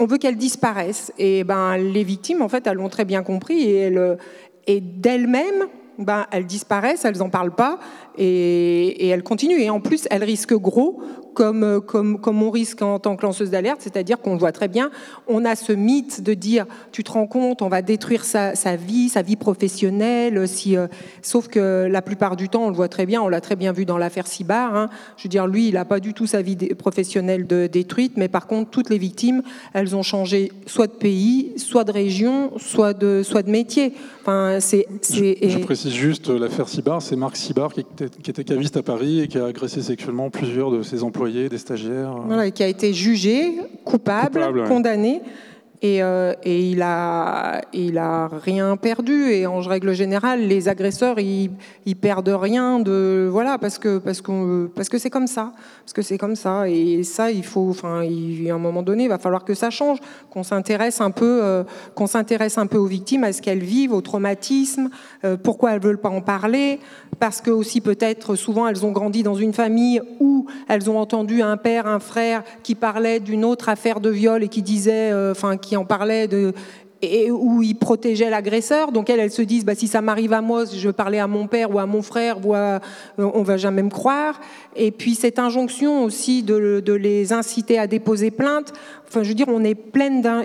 [0.00, 1.12] on veut qu'elles disparaissent.
[1.18, 4.18] Et ben, les victimes, en fait, elles l'ont très bien compris et, elles,
[4.66, 5.66] et d'elles-mêmes,
[5.98, 7.78] ben, elles disparaissent, elles n'en parlent pas
[8.16, 9.60] et, elles continuent.
[9.60, 11.02] Et en plus, elles risquent gros
[11.34, 14.90] comme, comme, comme on risque en tant que lanceuse d'alerte, c'est-à-dire qu'on voit très bien,
[15.28, 19.08] on a ce mythe de dire, tu te rends compte, on va détruire sa, vie,
[19.08, 20.86] sa vie professionnelle, si, euh,
[21.22, 23.72] sauf que la plupart du temps, on le voit très bien, on l'a très bien
[23.72, 24.90] vu dans l'affaire Sibar, hein.
[25.16, 28.28] je veux dire, lui, il n'a pas du tout sa vie professionnelle de, détruite, mais
[28.28, 32.92] par contre, toutes les victimes, elles ont changé soit de pays, soit de région, soit
[32.92, 33.92] de, soit de métier.
[34.22, 38.76] Enfin, c'est, je, précise juste, l'affaire Sibar, c'est Marc Sibar qui était, qui était caviste
[38.76, 42.14] à Paris et qui a agressé sexuellement plusieurs de ses employés, des stagiaires.
[42.26, 45.20] Voilà, et qui a été jugé, coupable, condamné.
[45.82, 49.30] Et, euh, et, il a, il a rien perdu.
[49.30, 51.50] Et en règle générale, les agresseurs, ils,
[51.86, 55.52] ils perdent rien de, voilà, parce que parce qu'on, parce que c'est comme ça,
[55.84, 56.68] parce que c'est comme ça.
[56.68, 59.70] Et ça, il faut, enfin, il, à un moment donné, il va falloir que ça
[59.70, 61.64] change, qu'on s'intéresse un peu, euh,
[61.94, 64.90] qu'on s'intéresse un peu aux victimes, à ce qu'elles vivent, au traumatisme,
[65.24, 66.78] euh, pourquoi elles veulent pas en parler,
[67.18, 71.40] parce que aussi peut-être souvent elles ont grandi dans une famille où elles ont entendu
[71.40, 75.56] un père, un frère qui parlait d'une autre affaire de viol et qui disait, enfin,
[75.56, 76.52] qui en parlait de
[77.02, 78.92] et où il protégeait l'agresseur.
[78.92, 81.74] Donc elles, se disent, bah, si ça m'arrive à moi, je parlais à mon père
[81.74, 82.80] ou à mon frère, ou à,
[83.18, 84.40] on va jamais me croire.
[84.76, 88.72] Et puis cette injonction aussi de, les inciter à déposer plainte.
[89.10, 90.44] Enfin, je veux dire, on est pleine d'un,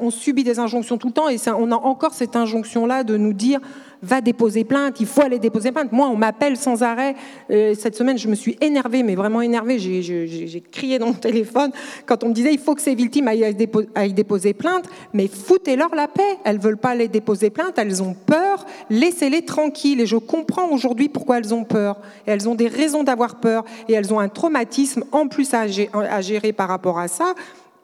[0.00, 3.16] on subit des injonctions tout le temps, et ça, on a encore cette injonction-là de
[3.16, 3.58] nous dire,
[4.04, 5.90] va déposer plainte, il faut aller déposer plainte.
[5.90, 7.16] Moi, on m'appelle sans arrêt.
[7.50, 9.78] Euh, cette semaine, je me suis énervée, mais vraiment énervée.
[9.80, 11.72] J'ai crié dans mon téléphone
[12.06, 13.54] quand on me disait il faut que ces victimes aillent,
[14.12, 16.38] déposer plainte, mais foutez-leur la paix.
[16.44, 18.66] Elles veulent pas aller déposer plainte, elles ont peur.
[18.90, 20.02] Laissez-les tranquilles.
[20.02, 21.98] Et je comprends aujourd'hui pourquoi elles ont peur.
[22.26, 23.64] Et elles ont des raisons d'avoir peur.
[23.88, 25.66] Et elles ont un traumatisme en plus à
[26.20, 27.34] gérer par rapport à ça.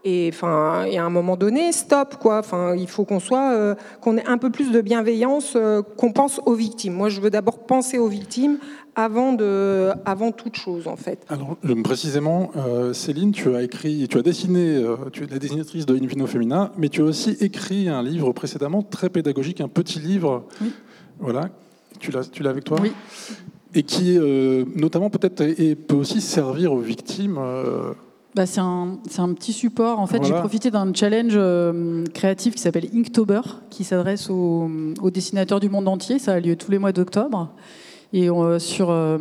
[0.05, 2.39] Et enfin, il y a un moment donné, stop quoi.
[2.39, 6.13] Enfin, il faut qu'on soit, euh, qu'on ait un peu plus de bienveillance, euh, qu'on
[6.13, 6.95] pense aux victimes.
[6.95, 8.59] Moi, je veux d'abord penser aux victimes
[8.95, 11.25] avant de, avant toute chose en fait.
[11.29, 14.83] Alors, précisément, euh, Céline, tu as écrit, tu as dessiné,
[15.13, 18.83] tu es la dessinatrice de Invino Femina, mais tu as aussi écrit un livre précédemment
[18.83, 20.47] très pédagogique, un petit livre.
[20.63, 20.73] Oui.
[21.19, 21.51] Voilà.
[21.99, 22.79] Tu l'as, tu l'as avec toi.
[22.81, 22.93] Oui.
[23.75, 24.19] Et qui,
[24.75, 25.45] notamment, peut-être,
[25.87, 27.39] peut aussi servir aux victimes
[28.35, 29.99] bah, c'est un, un, petit support.
[29.99, 33.41] En fait, j'ai profité d'un challenge euh, créatif qui s'appelle Inktober,
[33.71, 34.71] qui s'adresse aux,
[35.13, 36.19] dessinateurs du monde entier.
[36.21, 37.49] Ça a lieu tous les mois d'octobre.
[38.13, 39.19] Et sur euh,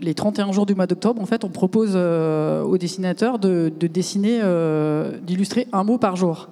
[0.00, 3.86] les 31 jours du mois d'octobre, en fait, on propose euh, aux dessinateurs de, de
[3.86, 4.40] dessiner,
[5.22, 6.48] d'illustrer un mot par jour.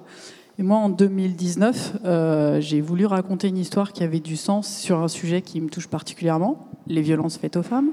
[0.59, 5.07] Et moi, en 2019, j'ai voulu raconter une histoire qui avait du sens sur un
[5.07, 7.89] sujet qui me touche particulièrement, les violences faites aux femmes.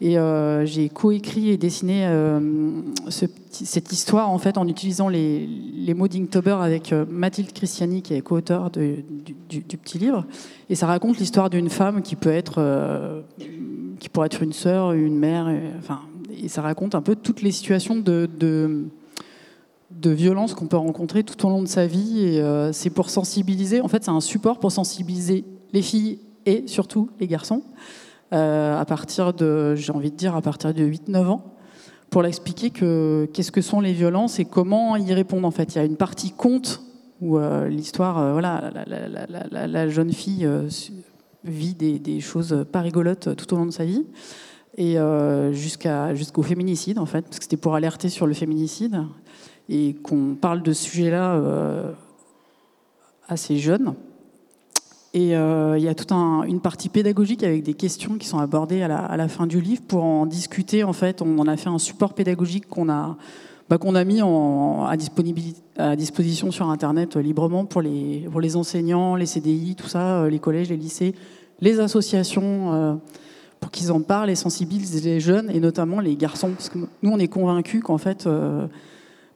[0.00, 2.38] Et euh, j'ai coécrit et dessiné euh,
[3.08, 5.48] cette histoire en fait en utilisant les,
[5.96, 9.02] mots d'Inktober avec euh, Mathilde Christiani qui est co-auteur du,
[9.60, 10.24] petit livre.
[10.70, 13.24] Et ça raconte l'histoire d'une femme qui peut être,
[13.98, 16.02] qui pourrait être une sœur, une mère, et, enfin,
[16.40, 21.44] et ça raconte un peu toutes les situations de, de violence qu'on peut rencontrer tout
[21.44, 22.20] au long de sa vie.
[22.20, 23.80] Et c'est pour sensibiliser.
[23.80, 27.62] En fait, c'est un support pour sensibiliser les filles et surtout les garçons.
[28.32, 31.54] Euh, à partir de, j'ai envie de dire, à partir de 8-9 ans,
[32.10, 35.46] pour l'expliquer que qu'est-ce que sont les violences et comment y répondre.
[35.46, 36.82] En fait, il y a une partie conte
[37.20, 38.70] où euh, l'histoire, euh, voilà,
[39.50, 40.48] la, jeune fille
[41.44, 44.04] vit des, choses pas rigolotes tout au long de sa vie
[44.76, 44.96] et
[45.52, 49.02] jusqu'à jusqu'au féminicide en fait, parce que c'était pour alerter sur le féminicide
[49.68, 51.42] et qu'on parle de ce sujet-là
[53.26, 53.94] assez jeune.
[55.14, 58.82] Et euh, il y a toute une partie pédagogique avec des questions qui sont abordées
[58.82, 60.84] à la, fin du livre pour en discuter.
[60.84, 63.16] En fait, on en a fait un support pédagogique qu'on a,
[63.70, 64.96] bah, qu'on a mis en, à,
[65.78, 70.20] à, disposition sur Internet euh, librement pour les, pour les enseignants, les CDI, tout ça,
[70.20, 71.14] euh, les collèges, les lycées,
[71.60, 73.00] les associations,
[73.58, 76.50] pour qu'ils en parlent et sensibilisent les jeunes et notamment les garçons.
[76.50, 78.28] Parce que nous, on est convaincus qu'en fait,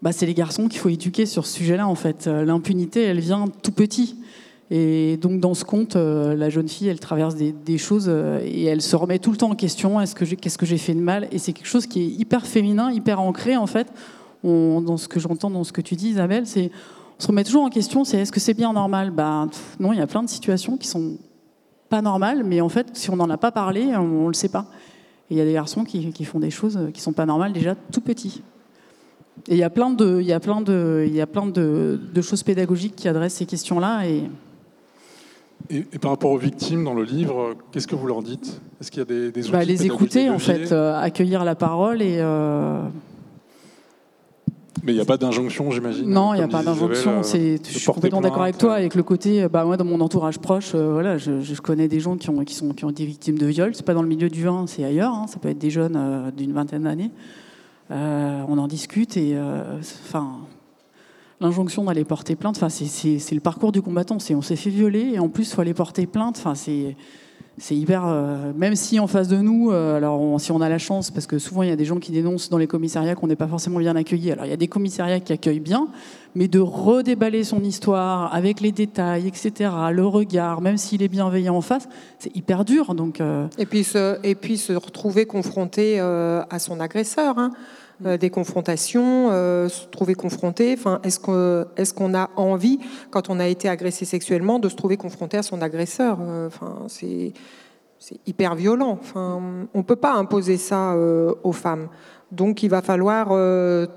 [0.03, 1.89] bah, c'est les garçons qu'il faut éduquer sur ce sujet-là.
[1.89, 4.15] En fait, l'impunité, elle vient tout petit.
[4.75, 8.65] Et donc dans ce conte, euh, la jeune fille, elle traverse des, choses euh, et
[8.65, 10.01] elle se remet tout le temps en question.
[10.01, 11.29] Est-ce que qu'est-ce que j'ai fait de mal?
[11.31, 13.93] Et c'est quelque chose qui est hyper féminin, hyper ancré en fait.
[14.43, 16.71] dans ce que j'entends dans ce que tu dis, Isabelle, c'est
[17.19, 18.05] on se remet toujours en question.
[18.05, 19.11] C'est est-ce que c'est bien normal?
[19.11, 21.19] Ben non, il y a plein de situations qui sont
[21.91, 24.49] pas normales, mais en fait, si on n'en a pas parlé, on, ne le sait
[24.49, 24.65] pas.
[25.29, 27.75] Et il y a des garçons qui, font des choses qui sont pas normales déjà
[27.75, 28.41] tout petits.
[29.49, 31.47] Et il y a plein de, il y a plein de, il y a plein
[31.47, 34.23] de choses pédagogiques qui adressent ces questions-là et
[35.71, 38.61] et, par rapport aux victimes dans le livre, qu'est-ce que vous leur dites?
[38.81, 42.03] Est-ce qu'il y a des, des bah, Les écouter, en fait, euh, accueillir la parole
[42.03, 42.17] et.
[42.19, 42.83] Euh,
[44.83, 46.09] Mais il n'y a pas d'injonction, j'imagine.
[46.09, 47.21] Non, il n'y a pas d'injonction.
[47.21, 50.39] Euh, je suis complètement d'accord avec toi, avec le côté, bah, moi, dans mon entourage
[50.39, 53.47] proche, voilà, je, connais des gens qui ont, qui, sont, qui ont été victimes de
[53.47, 53.75] viol.
[53.75, 55.13] C'est pas dans le milieu du vin, c'est ailleurs.
[55.13, 55.27] Hein.
[55.29, 57.11] ça peut être des jeunes d'une vingtaine d'années.
[57.91, 59.37] on en discute et
[60.05, 60.39] enfin
[61.43, 64.19] l'injonction d'aller porter plainte, enfin, c'est le parcours du combattant.
[64.19, 66.37] C'est on s'est fait violer et en plus, il faut aller porter plainte.
[66.39, 66.97] Enfin, c'est
[67.59, 68.07] c'est hyper.
[68.07, 71.27] Euh, même si en face de nous, euh, alors si on a la chance, parce
[71.27, 73.47] que souvent il y a des gens qui dénoncent dans les commissariats qu'on n'est pas
[73.47, 74.33] forcément bien accueillis.
[74.33, 75.89] Alors il y a des commissariats qui accueillent bien,
[76.35, 81.57] mais de redéballer son histoire avec les détails, etc., le regard, même s'il est bienveillant
[81.57, 82.95] en face, c'est hyper dur.
[82.95, 83.47] Donc, euh.
[83.59, 87.39] et, puis se, et puis se retrouver confronté à son agresseur.
[87.39, 87.53] Hein.
[88.05, 90.75] Euh, des confrontations, euh, se trouver confronté.
[90.77, 94.97] Enfin, est-ce qu'on est a envie, quand on a été agressé sexuellement, de se trouver
[94.97, 97.33] confronté à son agresseur euh, Enfin, c'est
[98.27, 98.99] hyper violent.
[99.01, 99.41] Enfin,
[99.73, 100.97] on peut pas imposer ça
[101.45, 101.89] aux femmes.
[102.33, 103.29] Donc il va falloir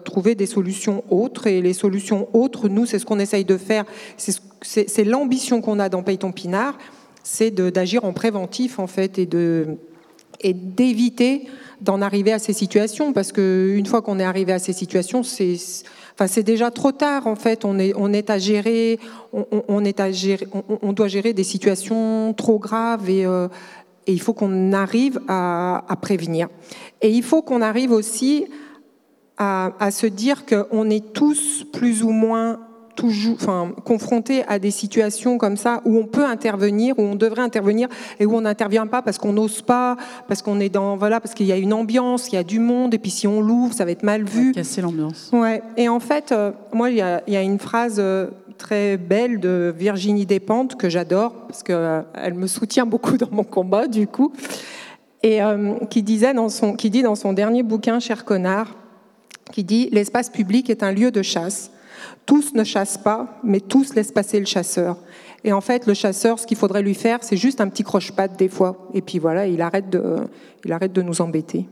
[0.03, 1.47] trouver des solutions autres.
[1.47, 3.85] Et les solutions autres, nous, c'est ce qu'on essaye de faire.
[4.17, 6.77] C'est l'ambition qu'on a dans Payton Pinard,
[7.23, 11.47] c'est d'agir en préventif, en fait, et d'éviter
[11.81, 15.57] d'en arriver à ces situations, parce qu'une fois qu'on est arrivé à ces situations, c'est
[16.13, 17.65] enfin, c'est déjà trop tard en fait.
[17.65, 18.99] On est, on est à gérer,
[19.33, 20.47] on, est à gérer,
[20.81, 23.47] on, doit gérer des situations trop graves et, euh,
[24.07, 26.47] et il faut qu'on arrive à, prévenir.
[27.01, 28.45] Et il faut qu'on arrive aussi
[29.38, 32.59] à, à se dire qu'on est tous plus ou moins
[32.95, 37.41] toujours, enfin, confronté à des situations comme ça où on peut intervenir, où on devrait
[37.41, 37.88] intervenir
[38.19, 41.34] et où on n'intervient pas parce qu'on n'ose pas, parce qu'on est dans, voilà, parce
[41.34, 43.73] qu'il y a une ambiance, il y a du monde et puis si on l'ouvre,
[43.73, 44.53] ça va être mal vu.
[44.53, 45.29] casser l'ambiance.
[45.34, 45.62] Ouais.
[45.77, 48.27] Et en fait, euh, moi, il y, a, il y, a, une phrase euh,
[48.58, 53.43] très belle de Virginie Despentes que j'adore parce qu'elle euh, me soutient beaucoup dans mon
[53.43, 54.31] combat, du coup,
[55.23, 55.39] et
[55.89, 58.75] qui disait dans son, qui dit dans son dernier bouquin, Cher connard,
[59.51, 61.71] qui dit l'espace public est un lieu de chasse
[62.25, 64.97] tous ne chassent pas, mais tous laissent passer le chasseur.
[65.43, 68.38] Et en fait, le chasseur, ce qu'il faudrait lui faire, c'est juste un petit croche-patte
[68.38, 68.89] des fois.
[68.93, 70.15] Et puis voilà, il arrête de,
[70.63, 71.67] il arrête de nous embêter.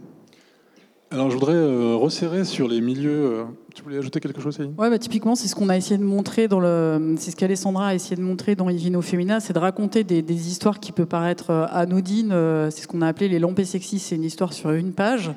[1.13, 3.25] Alors je voudrais euh, resserrer sur les milieux.
[3.25, 3.43] Euh,
[3.75, 4.73] tu voulais ajouter quelque chose, Céline?
[4.77, 7.87] Ouais, bah, typiquement, c'est ce qu'on a essayé de montrer dans le, c'est ce qu'Alessandra
[7.87, 11.05] a essayé de montrer dans Ivino Femina, c'est de raconter des, des, histoires qui peuvent
[11.05, 12.35] paraître euh, anodines.
[12.71, 13.99] C'est ce qu'on a appelé les lampées sexy.
[13.99, 15.31] C'est une histoire sur une page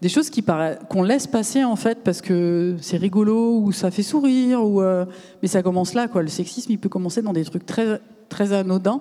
[0.00, 0.44] des choses qui
[0.88, 5.04] qu'on laisse passer en fait parce que c'est rigolo ou ça fait sourire ou euh,
[5.42, 6.22] mais ça commence là quoi.
[6.22, 9.00] Le sexisme il peut commencer dans des trucs très très anodins.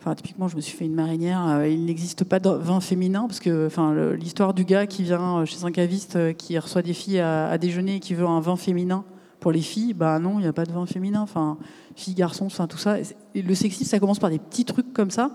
[0.00, 1.46] Enfin typiquement je me suis fait une marinière.
[1.46, 5.38] Euh, il n'existe pas de vin féminin parce que enfin l'histoire du gars qui vient
[5.38, 8.56] euh, chez un caviste qui reçoit des filles à, déjeuner et qui veut un vin
[8.56, 9.04] féminin
[9.40, 11.20] pour les filles, bah non il n'y a pas de vin féminin.
[11.20, 11.58] Enfin
[11.94, 12.96] filles garçons, enfin tout ça.
[13.34, 15.30] le sexisme ça commence par des petits trucs comme ça.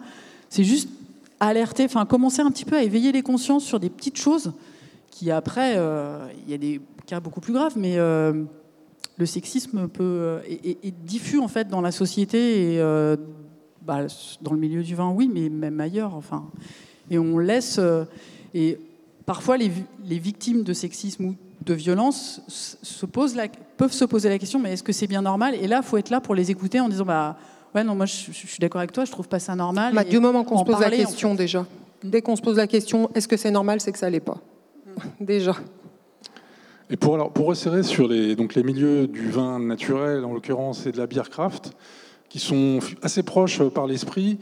[0.49, 0.89] C'est juste
[1.39, 4.51] alerter, enfin commencer un petit peu à éveiller les consciences sur des petites choses
[5.09, 8.43] qui après, euh, il y a des cas beaucoup plus graves, mais euh,
[9.17, 12.83] le sexisme peut euh, est, diffus en fait dans la société et
[13.81, 14.05] bah,
[14.41, 16.15] dans le milieu du vin, oui, mais même ailleurs.
[16.15, 16.45] Enfin,
[17.09, 17.79] et on laisse
[18.53, 18.79] et
[19.25, 19.71] parfois les,
[20.05, 24.59] les, victimes de sexisme ou de violence se posent la, peuvent se poser la question,
[24.59, 25.55] mais est-ce que c'est bien normal?
[25.55, 27.37] Et là, il faut être là pour les écouter en disant, bah
[27.75, 29.93] ouais, non, moi je, suis d'accord avec toi, je trouve pas ça normal.
[29.93, 31.65] Bah, du moment qu'on se pose la question déjà,
[32.03, 34.37] dès qu'on se pose la question, est-ce que c'est normal, c'est que ça l'est pas.
[35.19, 35.55] Déjà.
[36.89, 40.87] Et pour, alors, pour resserrer sur les, donc les milieux du vin naturel, en l'occurrence,
[40.87, 41.71] et de la bière craft,
[42.29, 44.39] qui sont assez proches par l'esprit,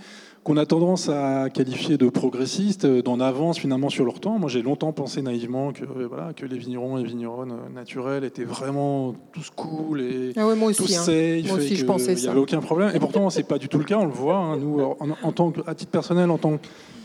[0.48, 4.40] qu'on a tendance à qualifier de progressistes, d'en avance finalement sur leur temps.
[4.40, 9.14] Moi, j'ai longtemps pensé naïvement que, voilà, que les vignerons et vigneronnes naturels étaient vraiment
[9.34, 11.42] tous cool et ah moi aussi, tous hein.
[11.48, 12.92] Moi aussi, je pensais Il n'y avait aucun problème.
[12.96, 13.98] Et pourtant, c'est pas du tout le cas.
[13.98, 14.38] On le voit.
[14.38, 14.56] Hein.
[14.56, 16.60] Nous, en, tant que, à titre personnel, en tant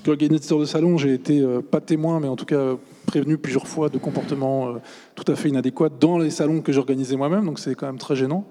[0.05, 2.77] qu'organisateur de salon, j'ai été euh, pas témoin, mais en tout cas
[3.07, 4.75] prévenu plusieurs fois de comportements euh,
[5.17, 7.45] tout à fait inadéquats dans les salons que j'organisais moi-même.
[7.45, 8.47] Donc c'est quand même très gênant.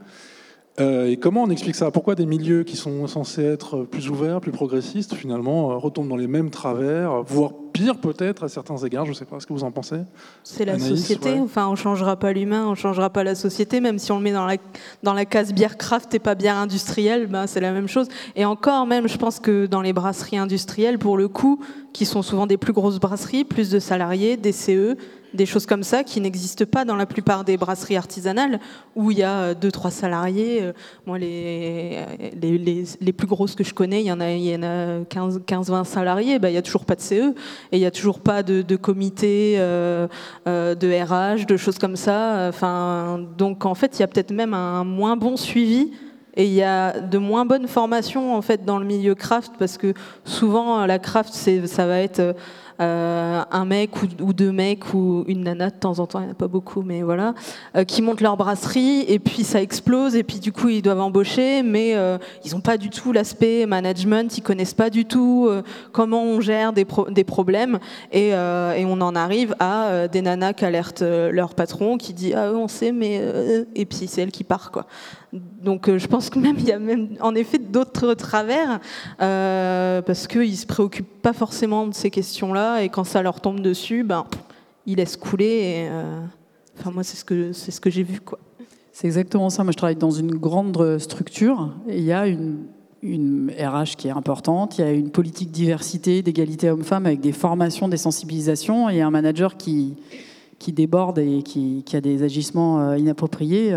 [0.82, 1.92] Euh, et comment on explique ça?
[1.92, 6.18] Pourquoi des milieux qui sont censés être plus ouverts, plus progressistes, finalement, euh, retombent dans
[6.18, 9.54] les mêmes travers, voire pire peut-être à certains égards Je ne sais pas ce que
[9.54, 10.02] vous en pensez?
[10.44, 11.40] C'est la société.
[11.40, 14.32] Enfin, on changera pas l'humain, on changera pas la société, même si on le met
[14.32, 14.58] dans la
[15.04, 18.08] dans la case bière craft et pas bière industrielle, ben, c'est la même chose.
[18.36, 21.60] Et encore, même, je pense que dans les brasseries industrielles, pour le coup,
[21.94, 24.98] qui sont souvent des plus grosses brasseries, plus de salariés, des CE,
[25.34, 28.60] des choses comme ça qui n'existent pas dans la plupart des brasseries artisanales
[28.96, 30.62] où il y a deux trois salariés.
[30.62, 30.74] Euh,
[31.06, 32.06] moi, les,
[32.40, 35.00] les, les, plus grosses que je connais, il y en a, il y en a
[35.00, 36.40] 15-20 salariés.
[36.40, 37.34] Bah, il n'y a toujours pas de CE
[37.72, 40.08] et il n'y a toujours pas de, de comité euh,
[40.48, 42.48] euh, de RH, de choses comme ça.
[42.50, 45.92] Enfin, donc en fait, il y a peut-être même un moins bon suivi.
[46.36, 49.78] Et il y a de moins bonnes formations en fait dans le milieu craft parce
[49.78, 52.36] que souvent la craft ça va être
[52.82, 56.32] un mec ou, deux mecs ou une nana de temps en temps, il n'y en
[56.32, 57.34] a pas beaucoup, mais voilà,
[57.88, 61.64] qui montent leur brasserie et puis ça explose et puis du coup ils doivent embaucher,
[61.64, 61.96] mais
[62.44, 65.50] ils n'ont pas du tout l'aspect management, ils connaissent pas du tout
[65.92, 66.86] comment on gère des,
[67.24, 67.80] problèmes
[68.12, 72.52] et, et, on en arrive à des nanas qui alertent leur patron qui dit ah
[72.54, 73.22] on sait mais
[73.76, 74.88] et puis c'est elle qui part quoi.
[75.34, 78.80] Donc euh, je pense que même il y a même en effet d'autres travers
[79.22, 83.62] euh, parce qu'ils se préoccupent pas forcément de ces questions-là et quand ça leur tombe
[83.62, 84.26] dessus, ben
[84.86, 85.88] ils laissent couler.
[85.90, 86.20] Euh,
[86.78, 88.40] enfin moi c'est ce que c'est ce que j'ai vu quoi.
[88.92, 89.64] C'est exactement ça.
[89.64, 92.66] Moi je travaille dans une grande structure il y a une
[93.04, 97.32] une RH qui est importante, il y a une politique diversité, d'égalité homme-femme avec des
[97.32, 99.96] formations, des sensibilisations, et un manager qui,
[100.60, 103.74] qui déborde et qui a des agissements inappropriés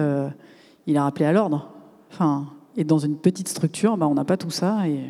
[0.87, 1.71] il a rappelé à l'ordre.
[2.13, 4.87] Enfin, et dans une petite structure, bah, on n'a pas tout ça.
[4.89, 5.01] Et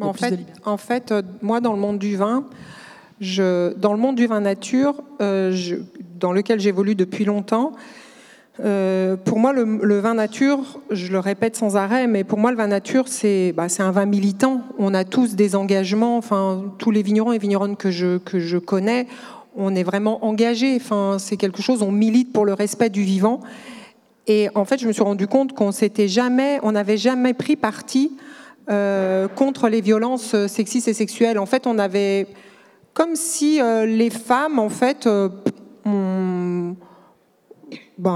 [0.00, 2.44] en, fait, en fait, euh, moi, dans le monde du vin,
[3.20, 5.76] je, dans le monde du vin nature, euh, je,
[6.18, 7.72] dans lequel j'évolue depuis longtemps,
[8.64, 12.56] euh, pour moi, le, vin nature, je le répète sans arrêt, mais pour moi, le
[12.56, 14.62] vin nature, c'est bah, un vin militant.
[14.78, 18.58] On a tous des engagements, enfin, tous les vignerons et vigneronnes que je, que je
[18.58, 19.06] connais,
[19.56, 20.76] on est vraiment engagés.
[20.76, 23.40] Enfin, c'est quelque chose, on milite pour le respect du vivant.
[24.26, 27.56] Et en fait, je me suis rendu compte qu'on s'était jamais, on n'avait jamais pris
[27.56, 28.12] parti
[28.70, 31.38] euh, contre les violences sexistes et sexuelles.
[31.38, 32.28] En fait, on avait
[32.94, 35.28] comme si euh, les femmes, en fait, euh,
[35.84, 36.76] ben,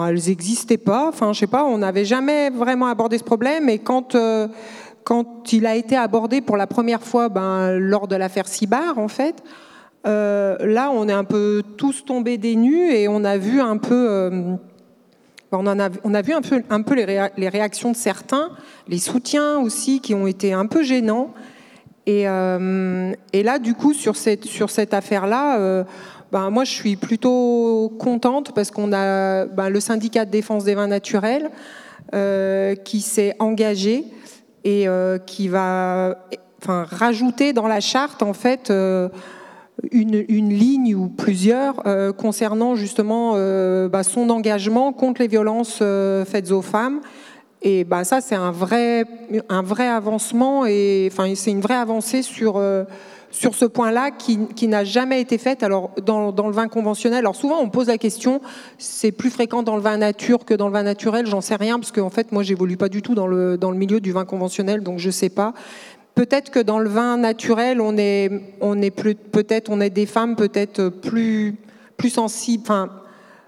[0.07, 1.09] elles n'existaient pas.
[1.09, 3.69] Enfin, je sais pas, on n'avait jamais vraiment abordé ce problème.
[3.69, 4.17] Et quand
[5.03, 9.09] quand il a été abordé pour la première fois, ben, lors de l'affaire Cibar, en
[9.09, 9.43] fait,
[10.05, 14.57] là, on est un peu tous tombés des nues et on a vu un peu
[15.59, 15.67] on,
[16.15, 18.51] a, vu un peu, les, réactions de certains,
[18.89, 21.35] les soutiens aussi qui ont été un peu gênants.
[22.07, 25.85] Et, euh, là, du coup, sur cette, affaire-là, euh,
[26.33, 30.75] ben, moi, je suis plutôt contente parce qu'on a ben, le syndicat de défense des
[30.75, 31.51] vins naturels
[32.15, 34.05] euh, qui s'est engagé
[34.65, 34.87] et
[35.27, 36.17] qui va
[36.67, 38.73] rajouter dans la charte, en fait,
[39.91, 46.25] une, ligne ou plusieurs euh, concernant justement euh, bah, son engagement contre les violences euh,
[46.25, 47.01] faites aux femmes.
[47.63, 49.05] Et bah, ça, c'est un vrai,
[49.49, 52.63] un vrai avancement et enfin, c'est une vraie avancée sur,
[53.31, 55.63] sur ce point-là qui, qui n'a jamais été faite.
[55.63, 58.43] Alors, dans, dans, le vin conventionnel, alors souvent on pose la question,
[58.77, 61.79] c'est plus fréquent dans le vin nature que dans le vin naturel, j'en sais rien,
[61.79, 64.27] parce qu'en fait, moi, j'évolue pas du tout dans le, dans le milieu du vin
[64.27, 65.55] conventionnel, donc je sais pas.
[66.15, 70.07] Peut-être que dans le vin naturel, on est, on est plus, peut-être, on est des
[70.07, 71.57] femmes peut-être plus,
[71.97, 72.89] plus sensibles, enfin,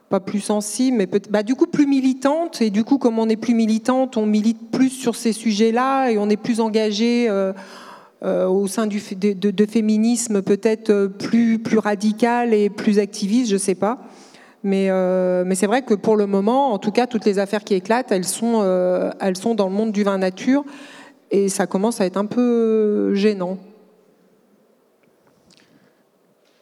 [0.09, 2.61] pas plus sensibles, mais bah, du coup plus militantes.
[2.63, 6.19] Et du coup, comme on est plus militante, on milite plus sur ces sujets-là et
[6.19, 7.53] on est plus engagé euh,
[8.25, 13.59] euh, au sein du, de, de, féminisme peut-être plus, plus radical et plus activiste, je
[13.59, 13.99] sais pas.
[14.65, 17.63] Mais, euh, mais c'est vrai que pour le moment, en tout cas, toutes les affaires
[17.63, 18.65] qui éclatent, elles sont,
[19.21, 20.65] elles sont dans le monde du vin nature
[21.31, 23.59] et ça commence à être un peu gênant.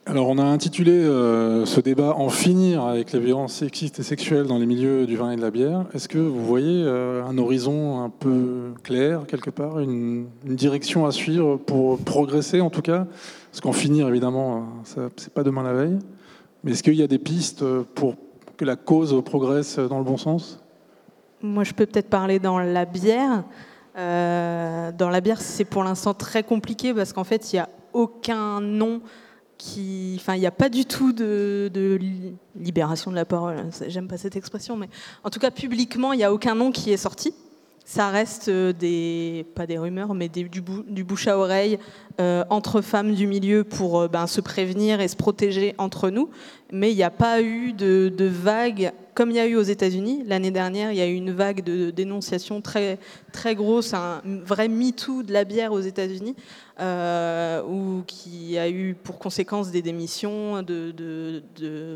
[0.06, 4.46] Alors on a intitulé euh, ce débat En finir avec les violences sexistes et sexuelles
[4.46, 5.86] dans les milieux du vin et de la bière.
[5.94, 11.10] Est-ce que vous voyez euh, un horizon un peu clair quelque part, une, direction à
[11.10, 13.06] suivre pour progresser en tout cas?
[13.50, 15.98] Parce qu'en finir évidemment, c'est pas demain la veille.
[16.64, 18.16] Mais est-ce qu'il y a des pistes pour
[18.58, 20.60] que la cause progresse dans le bon sens?
[21.40, 23.44] Moi je peux peut-être parler dans la bière.
[23.96, 27.68] Euh, dans la bière, c'est pour l'instant très compliqué parce qu'en fait, il n'y a
[27.92, 29.00] aucun nom
[29.56, 30.16] qui.
[30.18, 31.70] Enfin, il n'y a pas du tout de,
[32.56, 33.56] libération de la parole.
[33.86, 34.88] J'aime pas cette expression, mais
[35.22, 37.34] en tout cas, publiquement, il n'y a aucun nom qui est sorti.
[37.86, 40.62] Ça reste euh, des, pas des rumeurs, mais du,
[41.04, 41.78] bouche à oreille
[42.18, 46.30] euh, entre femmes du milieu pour ben, se prévenir et se protéger entre nous.
[46.72, 49.62] Mais il n'y a pas eu de, de vague comme il y a eu aux
[49.62, 52.98] États-Unis, l'année dernière, il y a eu une vague de dénonciations très,
[53.32, 56.34] très grosse, un vrai MeToo de la bière aux États-Unis,
[56.80, 57.62] euh,
[58.06, 61.42] qui a eu pour conséquence des démissions de,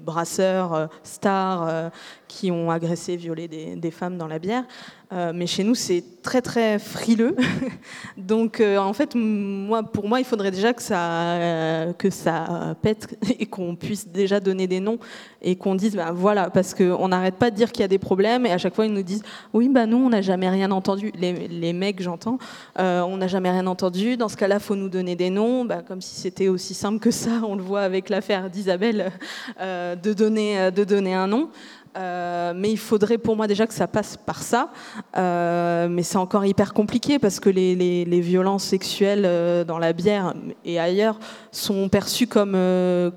[0.04, 1.88] brasseurs euh, stars euh,
[2.28, 4.64] qui ont agressé, violé des, femmes dans la bière.
[5.10, 7.34] Euh, mais chez nous, c'est très très frileux.
[8.18, 13.46] Donc, en fait, moi, pour moi, il faudrait déjà que ça, que ça pète et
[13.46, 14.98] qu'on puisse déjà donner des noms
[15.40, 17.98] et qu'on dise, ben voilà, parce qu'on n'arrête pas de dire qu'il y a des
[17.98, 19.22] problèmes et à chaque fois ils nous disent,
[19.54, 21.10] oui, bah nous, on n'a jamais rien entendu.
[21.18, 22.36] Les, les mecs, j'entends,
[22.76, 24.18] on n'a jamais rien entendu.
[24.18, 27.10] Dans ce cas-là, faut nous donner des noms, bah, comme si c'était aussi simple que
[27.10, 27.40] ça.
[27.48, 29.12] On le voit avec l'affaire d'Isabelle,
[29.58, 31.48] euh, euh, de donner un nom.
[31.96, 34.70] Euh, mais il faudrait pour moi déjà que ça passe par ça.
[35.16, 40.34] Euh, mais c'est encore hyper compliqué parce que les, violences sexuelles euh, dans la bière
[40.64, 41.18] et ailleurs
[41.52, 42.56] sont perçues comme,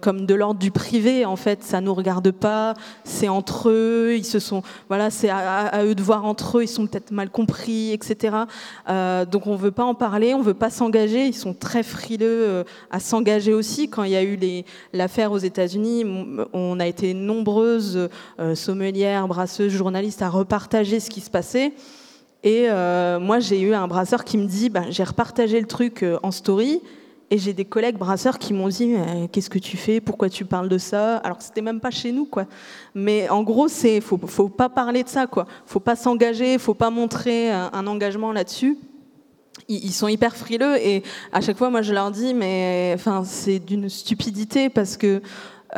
[0.01, 1.25] comme de l'ordre du privé.
[1.25, 2.73] En fait, ça nous regarde pas.
[3.03, 4.15] C'est entre eux.
[4.15, 6.63] Ils se sont, voilà, c'est à, eux de voir entre eux.
[6.63, 8.35] Ils sont peut-être mal compris, etc.
[8.87, 10.33] donc on veut pas en parler.
[10.33, 11.25] On veut pas s'engager.
[11.27, 13.89] Ils sont très frileux à s'engager aussi.
[13.89, 14.39] Quand il y a eu
[14.93, 16.05] l'affaire aux États-Unis,
[16.53, 18.09] on a été nombreuses
[18.61, 21.73] sommelière, brasseuse, journaliste, à repartager ce qui se passait.
[22.43, 26.03] Et euh, moi, j'ai eu un brasseur qui me dit, bah, j'ai repartagé le truc
[26.03, 26.81] euh, en story,
[27.29, 28.93] et j'ai des collègues brasseurs qui m'ont dit,
[29.31, 30.01] qu'est-ce que tu fais?
[30.01, 31.15] Pourquoi tu parles de ça?
[31.17, 32.45] Alors que c'était même pas chez nous, quoi.
[32.93, 35.47] Mais en gros, c'est, faut, faut pas parler de ça, quoi.
[35.65, 38.77] Faut pas s'engager, faut pas montrer un, engagement là-dessus
[39.67, 43.59] ils sont hyper frileux et à chaque fois moi je leur dis mais enfin c'est
[43.59, 45.21] d'une stupidité parce que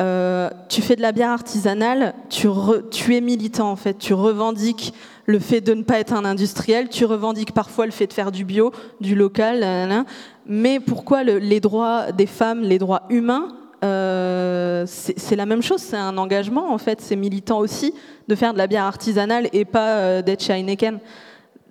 [0.00, 2.48] euh, tu fais de la bière artisanale, tu,
[3.14, 4.92] es militant en fait, tu revendiques
[5.26, 8.32] le fait de ne pas être un industriel, tu revendiques parfois le fait de faire
[8.32, 10.04] du bio, du local,
[10.46, 13.48] mais pourquoi les droits des femmes, les droits humains,
[13.84, 17.92] euh, c'est la même chose, c'est un engagement en fait, c'est militant aussi
[18.28, 20.54] de faire de la bière artisanale et pas euh, d'être chez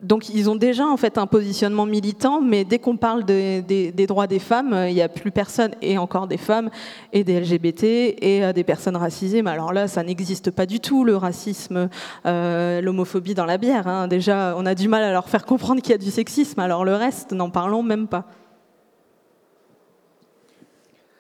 [0.04, 4.28] donc ils ont déjà en fait un positionnement militant, mais dès qu'on parle des droits
[4.28, 6.70] des femmes, il n'y a plus personne, et encore des femmes,
[7.14, 9.42] et des LGBT, et euh, des personnes racisées.
[9.42, 11.90] Mais alors là, ça n'existe pas du tout, le racisme,
[12.26, 13.88] euh, l'homophobie dans la bière.
[13.88, 14.08] Hein.
[14.08, 16.86] Déjà, on a du mal à leur faire comprendre qu'il y a du sexisme, alors
[16.86, 18.26] le reste, n'en parlons même pas.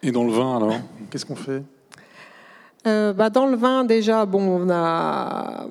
[0.02, 0.74] Et dans le vin, alors,
[1.10, 1.64] qu'est-ce qu'on fait?
[2.86, 5.66] Euh, bah, Dans le vin, déjà, bon, on a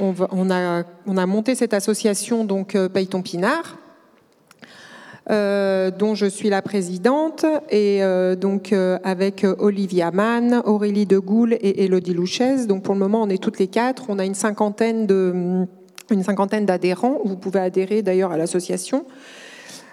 [0.00, 3.78] on, a, monté cette association, donc euh, Pinard,
[5.30, 8.74] euh, dont je suis la présidente, et euh, donc
[9.04, 12.66] avec Olivia Mann, Aurélie de Goulle et Elodie Louchez.
[12.66, 14.04] Donc pour le moment, on est toutes les quatre.
[14.08, 15.06] On a une cinquantaine
[16.10, 17.18] une cinquantaine d'adhérents.
[17.24, 19.04] Vous pouvez adhérer d'ailleurs à l'association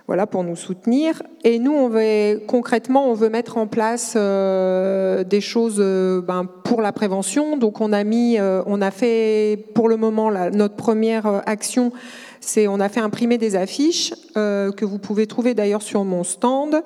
[0.08, 1.24] voilà, pour nous soutenir.
[1.46, 6.46] Et nous, on veut, concrètement, on veut mettre en place euh, des choses euh, ben,
[6.64, 7.56] pour la prévention.
[7.56, 11.94] Donc, on a mis, euh, on a fait, pour le moment, notre première action,
[12.42, 16.84] c'est on a fait imprimer des affiches que vous pouvez trouver d'ailleurs sur mon stand.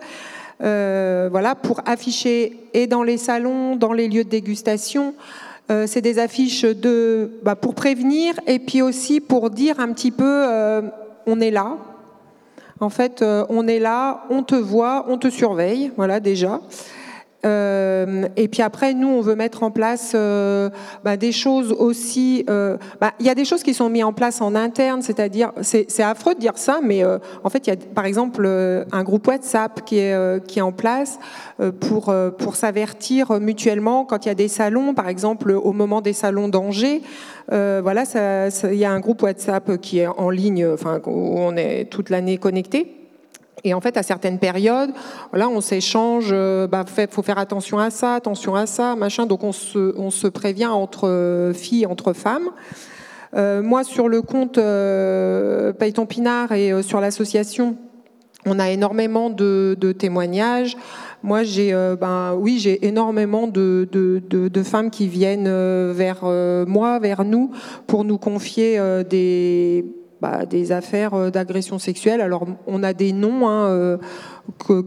[0.60, 5.16] voilà, pour afficher et dans les salons, dans les lieux de dégustation.
[5.88, 10.46] c'est des affiches de, bah, pour prévenir et puis aussi pour dire un petit peu,
[11.26, 11.78] on est là,
[12.80, 16.62] en fait, euh, on est là, on te voit, on te surveille, voilà déjà.
[17.48, 20.70] Euh, et puis après, nous, on veut mettre en place euh,
[21.04, 22.46] bah, des choses aussi.
[22.48, 26.04] Bah, il y a des choses qui sont mises en place en interne, c'est-à-dire, c'est
[26.04, 28.48] affreux de dire ça, mais en fait, il y a par exemple
[28.92, 31.20] un groupe WhatsApp qui est, qui est en place
[31.80, 36.14] pour, pour s'avertir mutuellement quand il y a des salons, par exemple au moment des
[36.14, 37.02] salons d'Angers.
[37.52, 38.04] Euh, voilà,
[38.64, 42.10] il y a un groupe WhatsApp qui est en ligne, enfin, où on est toute
[42.10, 43.07] l'année connecté.
[43.64, 44.92] Et en fait, à certaines périodes,
[45.32, 49.26] voilà, on s'échange, euh, bah, faut faire attention à ça, attention à ça, machin.
[49.26, 52.50] Donc on se, prévient entre filles, entre femmes.
[53.36, 57.78] Euh, moi, sur le compte euh, Payton Pinard et sur l'association,
[58.48, 60.78] on a énormément de, témoignages.
[61.24, 66.66] Moi, j'ai, euh, ben, oui, j'ai énormément de, de, femmes qui viennent euh, vers euh,
[66.66, 67.52] moi, vers nous,
[67.88, 68.80] pour nous confier
[69.10, 69.86] des,
[70.22, 72.22] bah, des affaires d'agression sexuelle.
[72.22, 74.00] Alors, on a des noms hein,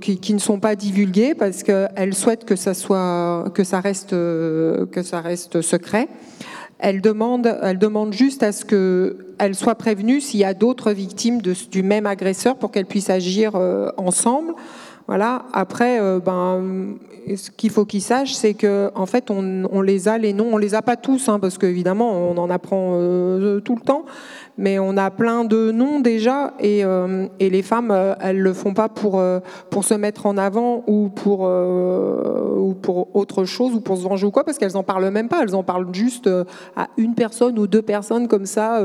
[0.00, 5.02] qui, ne sont pas divulgués parce qu'elles souhaitent que ça soit, que ça reste, que
[5.02, 6.08] ça reste secret.
[6.78, 11.42] Elles demandent, elles demandent juste à ce qu'elles soient prévenues s'il y a d'autres victimes
[11.42, 13.54] du même agresseur pour qu'elles puissent agir
[13.98, 14.54] ensemble.
[15.10, 15.46] Voilà.
[15.52, 16.20] Après, euh,
[17.36, 20.56] ce qu'il faut qu'ils sachent, c'est que en fait, on, les a les noms, on
[20.56, 24.04] les a pas tous, hein, parce qu'évidemment, on en apprend euh, tout le temps,
[24.58, 28.88] mais on a plein de noms déjà, et, euh, les femmes, elles le font pas
[28.88, 29.22] pour
[29.70, 34.26] pour se mettre en avant ou pour ou pour autre chose ou pour se venger
[34.26, 36.28] ou quoi, parce qu'elles en parlent même pas, elles en parlent juste
[36.76, 38.80] à une personne ou deux personnes comme ça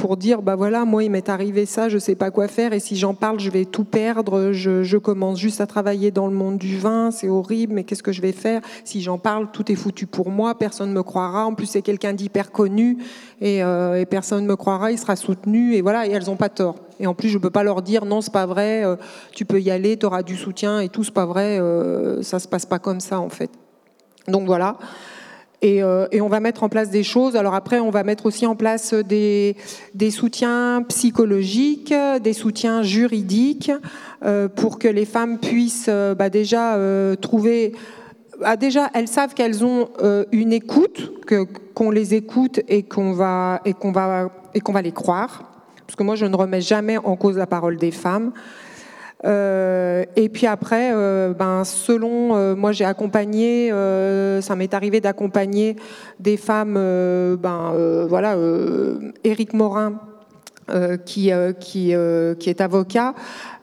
[0.00, 2.80] pour dire bah voilà moi il m'est arrivé ça je sais pas quoi faire et
[2.80, 6.56] si j'en parle je vais tout perdre je, commence juste à travailler dans le monde
[6.56, 8.62] du vin c'est horrible mais qu'est-ce que je vais faire?
[8.84, 12.14] Si j'en parle tout est foutu pour moi personne me croira en plus c'est quelqu'un
[12.14, 12.96] d'hyper connu
[13.42, 16.76] et, euh, personne me croira il sera soutenu et voilà et elles ont pas tort.
[16.98, 18.96] Et en plus je peux pas leur dire non c'est pas vrai euh,
[19.32, 22.38] tu peux y aller tu auras du soutien et tout c'est pas vrai euh, ça
[22.38, 23.50] se passe pas comme ça en fait.
[24.28, 24.78] Donc voilà
[25.64, 27.36] euh, et, on va mettre en place des choses.
[27.36, 29.56] Alors après, on va mettre aussi en place des,
[29.94, 33.70] des soutiens psychologiques, des soutiens juridiques,
[34.24, 36.78] euh, pour que les femmes puissent euh, bah, déjà
[37.20, 37.72] trouver
[38.42, 39.90] ah, déjà, elles savent qu'elles ont
[40.32, 41.12] une écoute,
[41.74, 45.42] qu'on les écoute et qu'on va, et qu'on va, et qu'on va les croire.
[45.86, 48.32] Parce que moi, je ne remets jamais en cause la parole des femmes.
[49.24, 53.70] Euh, et puis après, euh, ben, selon, euh, moi j'ai accompagné,
[54.40, 55.76] ça m'est arrivé d'accompagner
[56.18, 58.36] des femmes, ben, voilà,
[59.24, 60.00] Éric Morin,
[61.04, 61.94] qui, qui,
[62.38, 63.14] qui est avocat,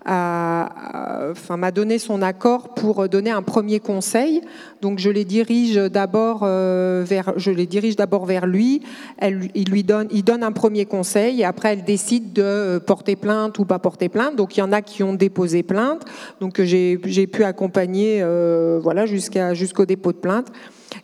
[0.07, 4.41] enfin, m'a donné son accord pour donner un premier conseil.
[4.81, 8.81] Donc je les dirige d'abord euh, vers, je les dirige d'abord vers lui.
[9.21, 13.59] Il lui donne, il donne un premier conseil et après elle décide de porter plainte
[13.59, 14.35] ou pas porter plainte.
[14.35, 16.05] Donc il y en a qui ont déposé plainte.
[16.39, 20.47] Donc j'ai pu accompagner, euh, voilà, jusqu'au dépôt de plainte.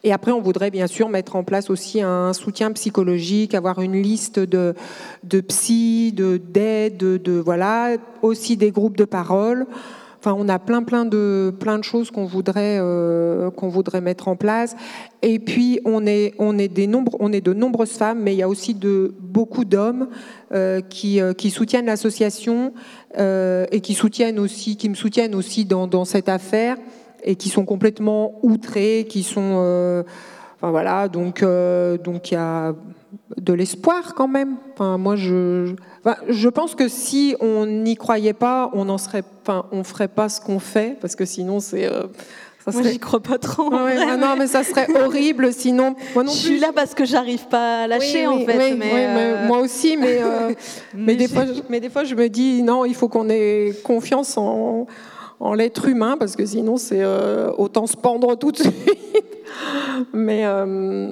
[0.04, 4.02] Et après, on voudrait bien sûr mettre en place aussi un soutien psychologique, avoir une
[4.02, 4.74] liste de,
[5.24, 9.66] de psy, de d'aide, de, voilà, aussi des groupes de parole.
[10.20, 14.30] Enfin, on a plein, plein de, plein de choses qu'on voudrait, euh, qu'on voudrait mettre
[14.30, 14.74] en place.
[15.22, 18.38] Et puis, on est, on est des nombres, on est de nombreuses femmes, mais il
[18.38, 20.08] y a aussi de beaucoup d'hommes
[20.54, 22.74] euh, qui, euh, qui soutiennent l'association
[23.16, 26.78] et qui soutiennent aussi, qui me soutiennent aussi dans, dans cette affaire
[27.24, 30.04] et qui sont complètement outrés, qui sont, euh,
[30.56, 32.74] enfin voilà, donc euh, donc il y a
[33.38, 34.58] de l'espoir quand même.
[34.74, 35.74] Enfin moi je,
[36.28, 40.30] je pense que si on n'y croyait pas, on en serait, enfin on ferait pas
[40.30, 42.04] ce qu'on fait parce que sinon c'est euh,
[42.66, 42.84] ça serait...
[42.84, 43.70] Moi, j'y crois pas trop.
[43.70, 45.96] non, mais ça serait horrible sinon.
[46.14, 48.76] Moi non je suis là parce que j'arrive pas à lâcher, en fait.
[48.76, 50.22] mais, moi aussi, mais,
[50.96, 54.38] mais, des fois, mais des fois, je me dis, non, il faut qu'on ait confiance
[54.38, 54.88] en,
[55.40, 58.74] en l'être humain, parce que sinon, c'est euh, autant se pendre tout de suite.
[60.14, 60.66] mais, euh,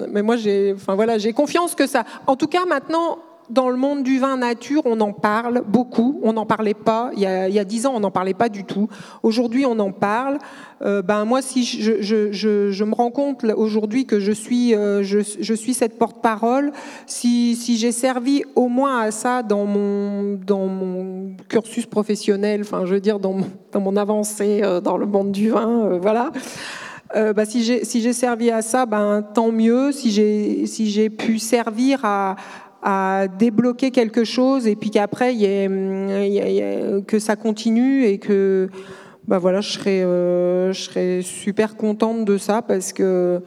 [0.10, 2.04] mais moi, j'ai enfin, voilà, confiance que ça.
[2.28, 3.20] En tout cas, maintenant,
[3.52, 6.20] dans le monde du vin nature, on en parle beaucoup.
[6.24, 7.12] On n'en parlait pas.
[7.16, 8.88] Il y a dix ans, on n'en parlait pas du tout.
[9.24, 10.38] Aujourd'hui, on en parle.
[10.84, 15.74] Euh, ben moi, si je, me rends compte aujourd'hui que je suis, euh, je, suis
[15.74, 16.72] cette porte-parole,
[17.06, 22.96] si, j'ai servi au moins à ça dans mon, dans mon cursus professionnel, enfin, je
[22.96, 26.32] veux dire, dans mon, dans mon avancée euh, dans le monde du vin, voilà.
[27.14, 29.92] bah, si j'ai si servi à ça, ben tant mieux.
[29.92, 32.36] Si j'ai si pu servir à,
[32.82, 38.70] à débloquer quelque chose et puis qu'après que ça continue et que
[39.28, 43.42] bah voilà, je serais, euh, je serais super contente de ça parce que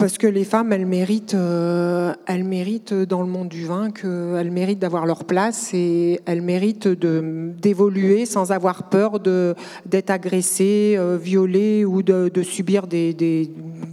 [0.00, 4.50] parce que les femmes, elles méritent, euh, elles méritent dans le monde du vin qu'elles
[4.50, 11.84] méritent d'avoir leur place et elles méritent d'évoluer sans avoir peur d'être agressées, euh, violées
[11.84, 13.50] ou de, subir des, des,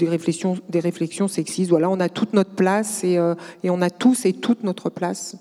[0.08, 1.70] réflexions, des réflexions sexistes.
[1.70, 3.20] Voilà, on a toute notre place et,
[3.64, 5.36] et on a tous et toute notre place.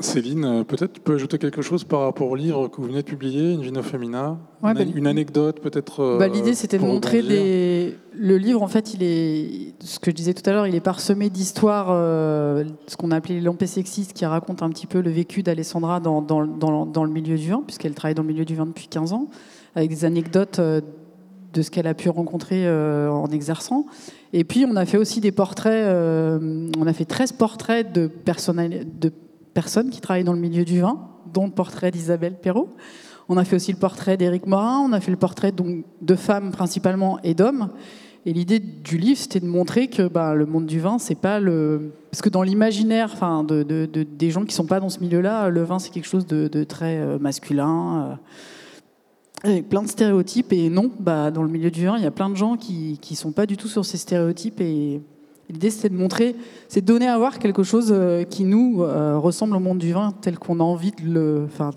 [0.00, 3.02] Céline, euh, peut-être tu peux ajouter quelque chose par rapport au livre que vous venez
[3.02, 4.38] de publier, Invino Femina?
[4.62, 7.96] Bah, Une anecdote peut-être euh, bah, L'idée c'était de montrer des...
[8.14, 10.80] Le livre en fait, il est, ce que je disais tout à l'heure, il est
[10.80, 15.00] parsemé d'histoires, euh, ce qu'on a appelé les lampées sexistes, qui racontent un petit peu
[15.00, 16.46] le vécu d'Alessandra dans, dans,
[16.86, 19.28] dans, le milieu du vin, puisqu'elle travaille dans le milieu du vin depuis 15 ans,
[19.74, 23.86] avec des anecdotes de ce qu'elle a pu rencontrer en exerçant.
[24.32, 28.86] Et puis on a fait aussi des portraits, on a fait 13 portraits de, personnels,
[28.98, 29.10] de
[29.52, 32.70] personnes qui travaillent dans le milieu du vin, dont le portrait d'Isabelle Perrault.
[33.28, 36.14] On a fait aussi le portrait d'Éric Morin, on a fait le portrait donc, de
[36.14, 37.70] femmes principalement et d'hommes.
[38.24, 41.40] Et l'idée du livre, c'était de montrer que bah, le monde du vin, c'est pas
[41.40, 41.92] le.
[42.10, 43.14] Parce que dans l'imaginaire
[43.48, 46.98] des gens qui sont pas dans ce milieu-là, le vin, c'est quelque chose de, très
[46.98, 48.18] euh, masculin,
[49.44, 50.52] euh, avec plein de stéréotypes.
[50.52, 53.00] Et non, bah, dans le milieu du vin, il y a plein de gens qui
[53.10, 54.60] ne sont pas du tout sur ces stéréotypes.
[55.52, 56.34] L'idée, c'est de montrer,
[56.68, 59.92] c'est de donner à voir quelque chose euh, qui nous euh, ressemble au monde du
[59.92, 61.72] vin tel qu'on a envie de le, enfin,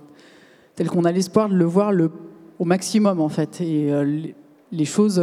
[0.76, 2.09] tel qu'on a l'espoir de le voir le,
[2.57, 3.59] au maximum en fait.
[3.59, 4.30] Et euh,
[4.71, 5.21] les, choses,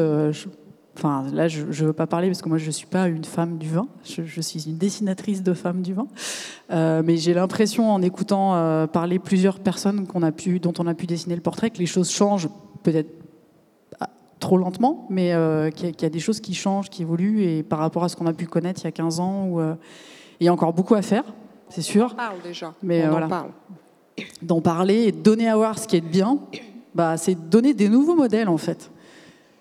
[0.98, 3.24] enfin là, je ne veux pas parler parce que moi, je ne suis pas une
[3.24, 3.88] femme du vin.
[4.04, 6.06] Je, suis une dessinatrice de femmes du vin,
[6.70, 11.06] mais j'ai l'impression, en écoutant parler plusieurs personnes qu'on a pu, dont on a pu
[11.06, 12.48] dessiner le portrait, que les choses changent
[12.82, 13.21] peut-être
[14.42, 17.78] trop lentement, mais euh, qu'il y, a des choses qui changent, qui évoluent, et par
[17.78, 19.74] rapport à ce qu'on a pu connaître il y a 15 ans, où, euh,
[20.40, 21.24] il y a encore beaucoup à faire,
[21.70, 22.08] c'est sûr.
[22.10, 22.74] On en parle déjà.
[22.82, 23.26] Mais On voilà.
[23.26, 23.50] en parle.
[24.42, 26.38] D'en parler et de donner à voir ce qui est bien,
[26.94, 28.90] bah, c'est donner des nouveaux modèles en fait.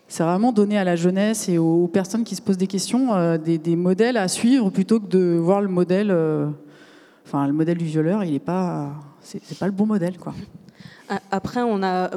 [0.08, 3.38] C'est vraiment donner à la jeunesse et aux personnes qui se posent des questions euh,
[3.38, 6.14] des, des, modèles à suivre plutôt que de voir le modèle.
[7.26, 8.90] enfin, le modèle du violeur, il est pas,
[9.22, 10.34] c'est pas le bon modèle quoi.
[11.30, 12.10] Après, on a,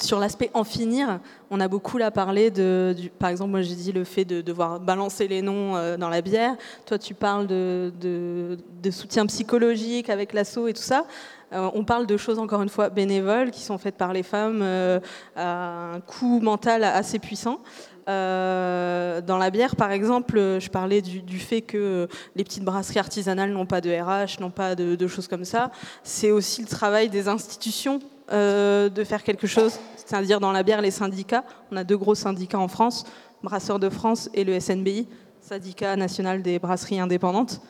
[0.00, 1.20] sur l'aspect en finir,
[1.50, 4.78] on a beaucoup là parlé de, par exemple, moi j'ai dit le fait de devoir
[4.78, 6.54] balancer les noms dans la bière.
[6.86, 11.04] Toi, tu parles de, de soutien psychologique avec l'assaut et tout ça.
[11.52, 14.60] Euh, on parle de choses, encore une fois, bénévoles, qui sont faites par les femmes
[14.62, 15.00] euh,
[15.36, 17.60] à un coût mental assez puissant.
[18.08, 23.50] Euh, dans la bière, par exemple, je parlais du, fait que les petites brasseries artisanales
[23.50, 25.70] n'ont pas de RH, n'ont pas de, choses comme ça.
[26.02, 30.90] C'est aussi le travail des institutions de faire quelque chose, c'est-à-dire dans la bière, les
[30.90, 31.44] syndicats.
[31.70, 33.04] On a deux gros syndicats en France,
[33.42, 35.08] Brasseurs de France et le SNBI,
[35.40, 37.60] syndicat national des brasseries indépendantes.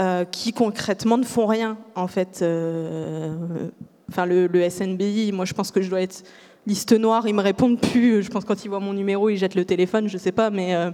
[0.00, 2.40] Euh, qui concrètement ne font rien en fait.
[2.42, 3.68] Euh,
[4.10, 6.24] enfin, le, SNBI, moi je pense que je dois être
[6.66, 8.24] liste noire, ils me répondent plus.
[8.24, 10.74] Je pense quand ils voient mon numéro, ils jettent le téléphone, je sais pas, mais,
[10.74, 10.90] euh,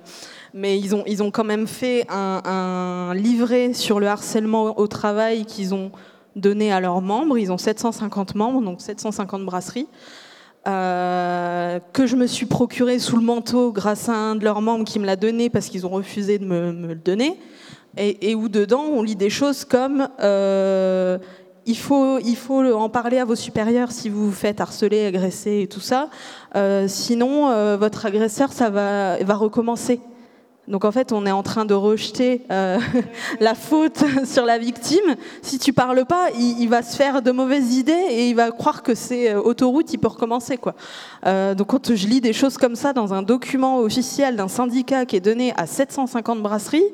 [0.53, 5.47] mais ils, ont, ils ont quand même fait un livret sur le harcèlement au travail
[5.47, 5.93] qu'ils ont
[6.37, 7.39] donné à leurs membres.
[7.39, 9.89] Ils ont 750 membres, donc 750 brasseries.
[10.65, 14.99] que je me suis procuré sous le manteau grâce à un de leurs membres qui
[14.99, 17.39] me l'a donné parce qu'ils ont refusé de me, le donner
[17.97, 21.19] et, où dedans on lit des choses comme euh,
[21.67, 25.61] il, faut, il faut en parler à vos supérieurs si vous vous faites harceler, agresser
[25.63, 26.09] et tout ça.
[26.57, 30.01] Euh, sinon, euh, votre agresseur, ça va, va recommencer.
[30.71, 32.43] Donc en fait, on est en train de rejeter
[33.41, 35.17] la faute sur la victime.
[35.43, 38.83] Si tu parles pas, il, va se faire de mauvaises idées et il va croire
[38.83, 40.75] que c'est autoroute, il peut recommencer quoi.
[41.55, 45.17] donc quand je lis des choses comme ça dans un document officiel d'un syndicat qui
[45.17, 46.85] est donné à 750 brasseries,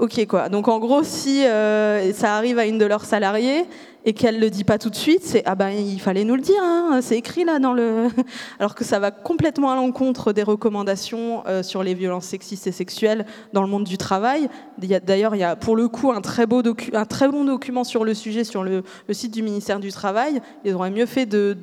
[0.00, 0.48] ok quoi.
[0.48, 3.64] Donc en gros, si euh, ça arrive à une de leurs salariés
[4.04, 6.40] et qu'elle le dit pas tout de suite, c'est ah ben il fallait nous le
[6.40, 8.08] dire, hein, c'est écrit là dans le.
[8.58, 12.72] Alors que ça va complètement à l'encontre des recommandations euh, sur les violences sexistes et
[12.72, 14.48] sexuelles dans le monde du travail.
[14.78, 16.62] D'ailleurs, il y a pour le coup un très beau
[16.94, 20.40] un très bon document sur le sujet sur le, site du ministère du Travail.
[20.64, 21.54] Ils auraient mieux fait de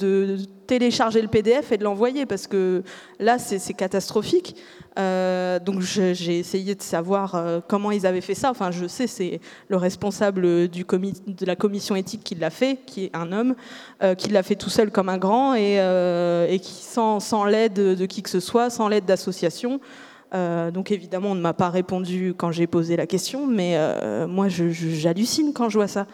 [0.68, 2.84] télécharger le PDF et de l'envoyer parce que
[3.20, 4.56] là c'est catastrophique.
[4.98, 8.50] Euh, donc j'ai essayé de savoir euh, comment ils avaient fait ça.
[8.50, 9.40] Enfin, je sais, c'est
[9.70, 13.56] le responsable de la commission éthique qui l'a fait, qui est un homme,
[14.02, 18.06] euh, qui l'a fait tout seul comme un grand et, qui sans, sans l'aide de
[18.06, 19.80] qui que ce soit, sans l'aide d'associations.
[20.34, 23.78] donc évidemment, on ne m'a pas répondu quand j'ai posé la question, mais
[24.28, 26.08] moi, j'hallucine quand je vois ça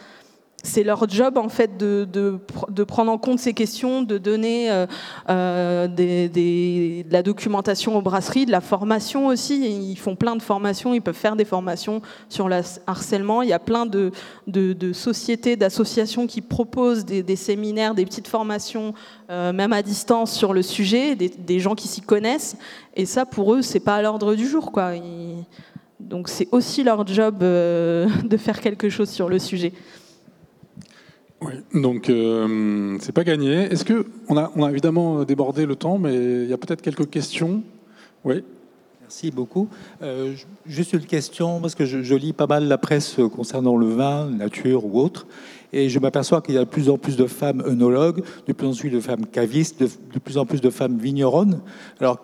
[0.66, 4.88] c'est leur job en fait de, de, prendre en compte ces questions, de donner euh,
[5.30, 9.92] euh, des, de la documentation aux brasseries, de la formation aussi.
[9.92, 13.42] Ils font plein de formations, ils peuvent faire des formations sur le harcèlement.
[13.42, 14.12] Il y a plein de,
[14.48, 18.94] de sociétés, d'associations qui proposent des, séminaires, des petites formations,
[19.30, 22.56] euh, même à distance sur le sujet, des, gens qui s'y connaissent.
[22.96, 24.92] Et ça, pour eux, c'est pas à l'ordre du jour, quoi.
[26.00, 29.74] donc c'est aussi leur job de faire quelque chose sur le sujet.
[31.46, 33.54] Oui, donc euh, c'est pas gagné.
[33.54, 37.64] Est-ce que on a, évidemment débordé le temps, mais il y a peut-être quelques questions.
[38.24, 38.44] Oui.
[39.02, 39.68] Merci beaucoup.
[40.02, 40.34] Euh,
[40.66, 44.86] juste une question, parce que je, lis pas mal la presse concernant le vin, nature
[44.86, 45.28] ou autre,
[45.74, 48.68] et je m'aperçois qu'il y a de plus en plus de femmes œnologues, de plus
[48.68, 51.60] en plus de femmes cavistes, de, plus en plus de femmes vigneronnes.
[52.00, 52.22] Alors,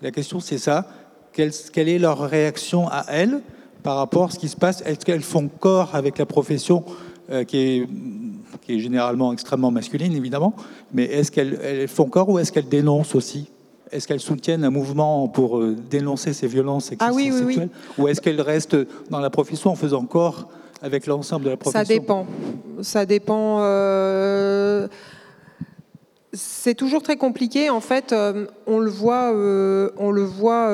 [0.00, 0.88] la question c'est ça,
[1.32, 3.40] quelle, quelle, est leur réaction à elles
[3.82, 4.82] par rapport à ce qui se passe?
[4.86, 6.84] Est-ce qu'elles font corps avec la profession
[7.32, 7.88] euh, qui est
[8.62, 10.54] qui est généralement extrêmement masculine, évidemment,
[10.92, 13.48] mais est-ce qu'elles font corps ou est-ce qu'elles dénoncent aussi?
[13.92, 17.58] Est-ce qu'elles soutiennent un mouvement pour euh, dénoncer ces violences sexuelles ah oui, oui,
[17.98, 18.76] Ou est-ce qu'elles restent
[19.10, 20.48] dans la profession en faisant corps
[20.80, 21.86] avec l'ensemble de la profession?
[21.86, 22.26] Ça dépend.
[22.80, 23.58] Ça dépend.
[23.60, 24.88] Euh,
[26.32, 27.68] c'est toujours très compliqué.
[27.68, 29.30] En fait, euh, on le voit.
[29.98, 30.70] on le voit.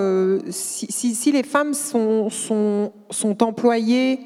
[0.51, 4.21] Si, si, les femmes sont, sont, sont employées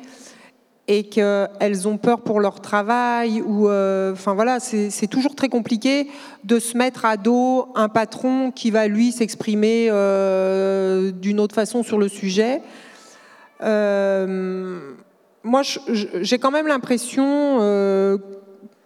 [0.89, 6.09] et qu'elles ont peur pour leur travail ou euh, enfin voilà c'est toujours très compliqué
[6.45, 11.83] de se mettre à dos un patron qui va lui s'exprimer euh, d'une autre façon
[11.83, 12.63] sur le sujet.
[13.63, 14.81] Euh,
[15.45, 17.57] moi j'ai quand même l'impression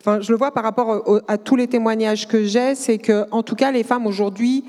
[0.01, 3.43] enfin je le vois par rapport à tous les témoignages que j'ai c'est que en
[3.43, 4.65] tout cas les femmes aujourd'hui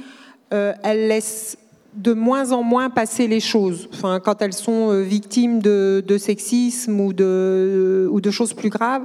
[0.49, 1.57] elles laissent
[1.97, 3.89] de moins en moins passer les choses.
[3.93, 9.03] Enfin, quand elles sont euh, victimes de, sexisme ou de, ou de, choses plus graves,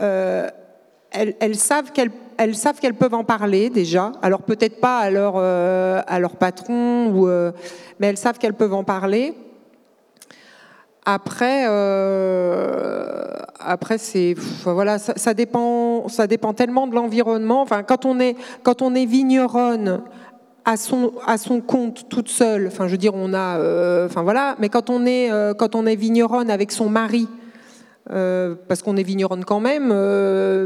[0.00, 0.48] euh,
[1.10, 4.12] elles, savent qu'elles elles savent qu'elles peuvent en parler déjà.
[4.22, 7.10] Alors peut-être pas à leur, euh, à leur patron,
[7.98, 9.34] mais elles savent qu'elles peuvent en parler.
[11.06, 11.64] Après,
[13.58, 17.62] après c'est voilà, ça, ça, dépend, ça dépend tellement de l'environnement.
[17.62, 20.02] Enfin, quand on est quand on est vigneronne
[20.70, 24.22] à son, à son compte toute seule, enfin je veux dire on a, euh, enfin
[24.22, 27.26] voilà, mais quand on est, euh, quand on est vigneronne avec son mari,
[28.12, 29.88] euh, parce qu'on est vigneronne quand même,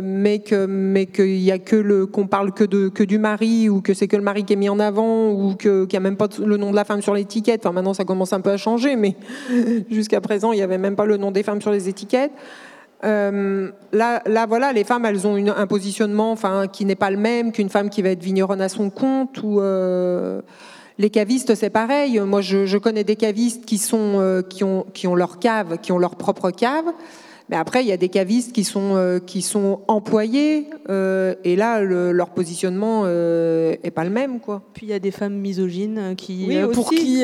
[0.02, 3.70] mais que mais qu'il y a que le qu'on parle que de que du mari
[3.70, 6.06] ou que c'est que le mari qui est mis en avant ou que qu'il n'y
[6.06, 7.64] a même pas le nom de la femme sur l'étiquette.
[7.64, 9.16] Enfin maintenant ça commence un peu à changer, mais
[9.90, 12.32] jusqu'à présent il n'y avait même pas le nom des femmes sur les étiquettes.
[13.04, 17.10] Euh, là, là, voilà, les femmes, elles ont une, un positionnement, enfin, qui n'est pas
[17.10, 19.60] le même qu'une femme qui va être vigneronne à son compte ou
[20.96, 22.20] les cavistes, c'est pareil.
[22.20, 25.90] Moi, je, je, connais des cavistes qui sont qui ont qui ont leur cave, qui
[25.90, 26.84] ont leur propre cave.
[27.50, 31.56] Mais après, il y a des cavistes qui sont, euh, qui sont employés, euh, et
[31.56, 34.40] là, leur positionnement euh, est pas le même.
[34.40, 34.62] Quoi.
[34.72, 37.22] Puis il y a des femmes misogynes qui, pour qui,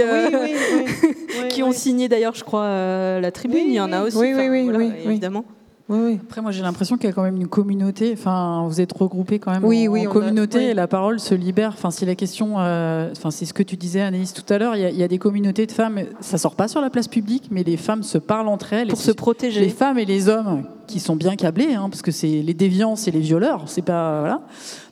[1.49, 3.69] qui ont signé d'ailleurs, je crois, la tribune.
[3.69, 5.45] il y en a aussi, oui, oui, évidemment.
[5.91, 8.13] Après, moi, j'ai l'impression qu'il y a quand même une communauté.
[8.13, 11.73] Enfin, vous êtes regroupés quand même oui, en, oui, communauté et la parole se libère.
[11.75, 14.77] Enfin, si la question, euh, enfin, c'est ce que tu disais, Anaïs, tout à l'heure,
[14.77, 16.01] il, y, a des communautés de femmes.
[16.21, 19.01] Ça sort pas sur la place publique, mais les femmes se parlent entre elles pour
[19.01, 19.61] se protéger.
[19.61, 22.97] Les femmes et les hommes qui sont bien câblés, hein, parce que c'est les déviants,
[22.97, 23.65] c'est les violeurs.
[23.67, 24.43] C'est pas voilà.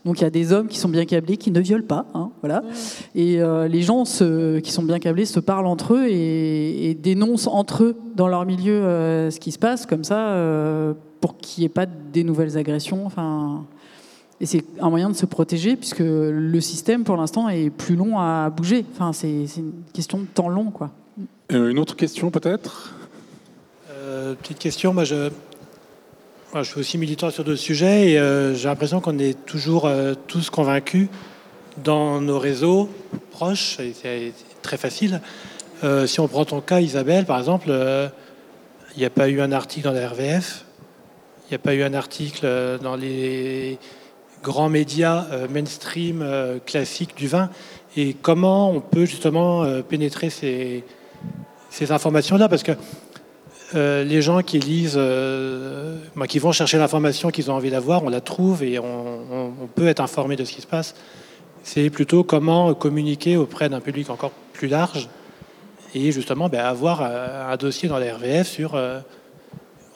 [0.09, 2.31] Donc il y a des hommes qui sont bien câblés, qui ne violent pas, hein,
[2.41, 2.63] voilà.
[3.15, 7.85] Et euh, les gens qui sont bien câblés se parlent entre eux et, dénoncent entre
[7.85, 11.67] eux dans leur milieu euh, ce qui se passe, comme ça, euh, pour qu'il n'y
[11.67, 13.05] ait pas des nouvelles agressions.
[13.05, 13.67] Enfin,
[14.41, 18.19] et c'est un moyen de se protéger puisque le système, pour l'instant, est plus long
[18.19, 18.87] à bouger.
[18.95, 20.91] Enfin, c'est une question de temps long, quoi.
[21.51, 22.95] une autre question, peut-être?
[24.41, 25.31] petite question, moi je
[26.55, 30.15] je suis aussi militant sur d'autres sujets et euh, j'ai l'impression qu'on est toujours euh,
[30.27, 31.09] tous convaincus
[31.85, 32.89] dans nos réseaux
[33.31, 34.33] proches, c'est
[34.63, 35.21] très facile.
[35.85, 39.53] Euh, si on prend ton cas, Isabelle, par exemple, il n'y a pas eu un
[39.53, 40.65] article dans la RVF,
[41.47, 42.49] il n'y a pas eu un article
[42.83, 43.79] dans les
[44.43, 46.27] grands médias mainstream
[46.67, 47.51] classiques du vin.
[47.97, 50.85] Et comment on peut justement pénétrer ces,
[51.71, 52.49] ces informations-là?
[52.49, 52.73] Parce que
[53.75, 58.09] euh, les gens qui lisent, euh, qui vont chercher l'information qu'ils ont envie d'avoir, on
[58.09, 60.95] la trouve et on, peut être informé de ce qui se passe.
[61.65, 65.11] C'est plutôt comment communiquer auprès d'un public encore plus large
[65.95, 68.81] et justement ben, avoir euh, un dossier dans la RVF sur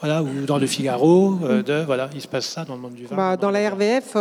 [0.01, 3.05] voilà, ou dans le Figaro, de voilà, il se passe ça dans le monde du
[3.05, 3.15] vin.
[3.15, 4.15] Bah, dans la RVF,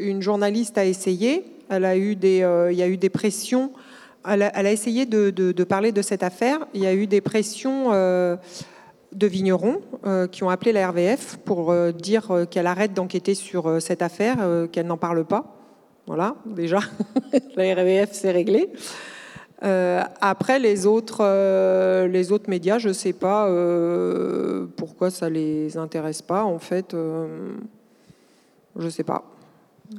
[0.00, 1.44] une journaliste a essayé.
[1.68, 3.72] Elle a eu des, il y a eu des pressions
[4.28, 6.66] elle a, essayé de, parler de cette affaire.
[6.74, 8.36] Il y a eu des pressions euh,
[9.12, 13.80] de vignerons euh, qui ont appelé la RVF pour euh, dire qu'elle arrête d'enquêter sur
[13.80, 14.38] cette affaire,
[14.72, 15.52] qu'elle n'en parle pas.
[16.06, 16.80] Voilà, déjà,
[17.56, 18.68] la RVF s'est réglée.
[19.60, 21.24] après, les autres,
[22.06, 23.50] les autres médias, je ne sais pas
[24.76, 26.44] pourquoi ça ne les intéresse pas.
[26.44, 29.24] En fait, je ne sais pas.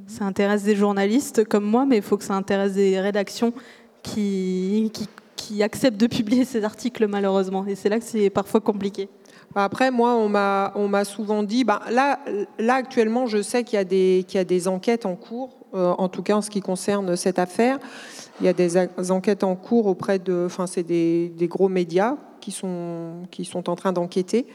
[0.07, 3.53] Ça intéresse des journalistes comme moi, mais il faut que ça intéresse des rédactions
[4.03, 4.91] qui,
[5.35, 7.65] qui, acceptent de publier ces articles malheureusement.
[7.67, 9.09] Et c'est là que c'est parfois compliqué.
[9.55, 12.19] Après, moi, on m'a, souvent dit, bah, là,
[12.59, 15.93] là, actuellement, je sais qu'il y a des, y a des enquêtes en cours, euh,
[15.97, 17.79] en tout cas en ce qui concerne cette affaire.
[18.39, 18.77] Il y a des
[19.09, 23.67] enquêtes en cours auprès de, enfin, c'est des, des, gros médias qui sont, qui sont
[23.69, 24.45] en train d'enquêter.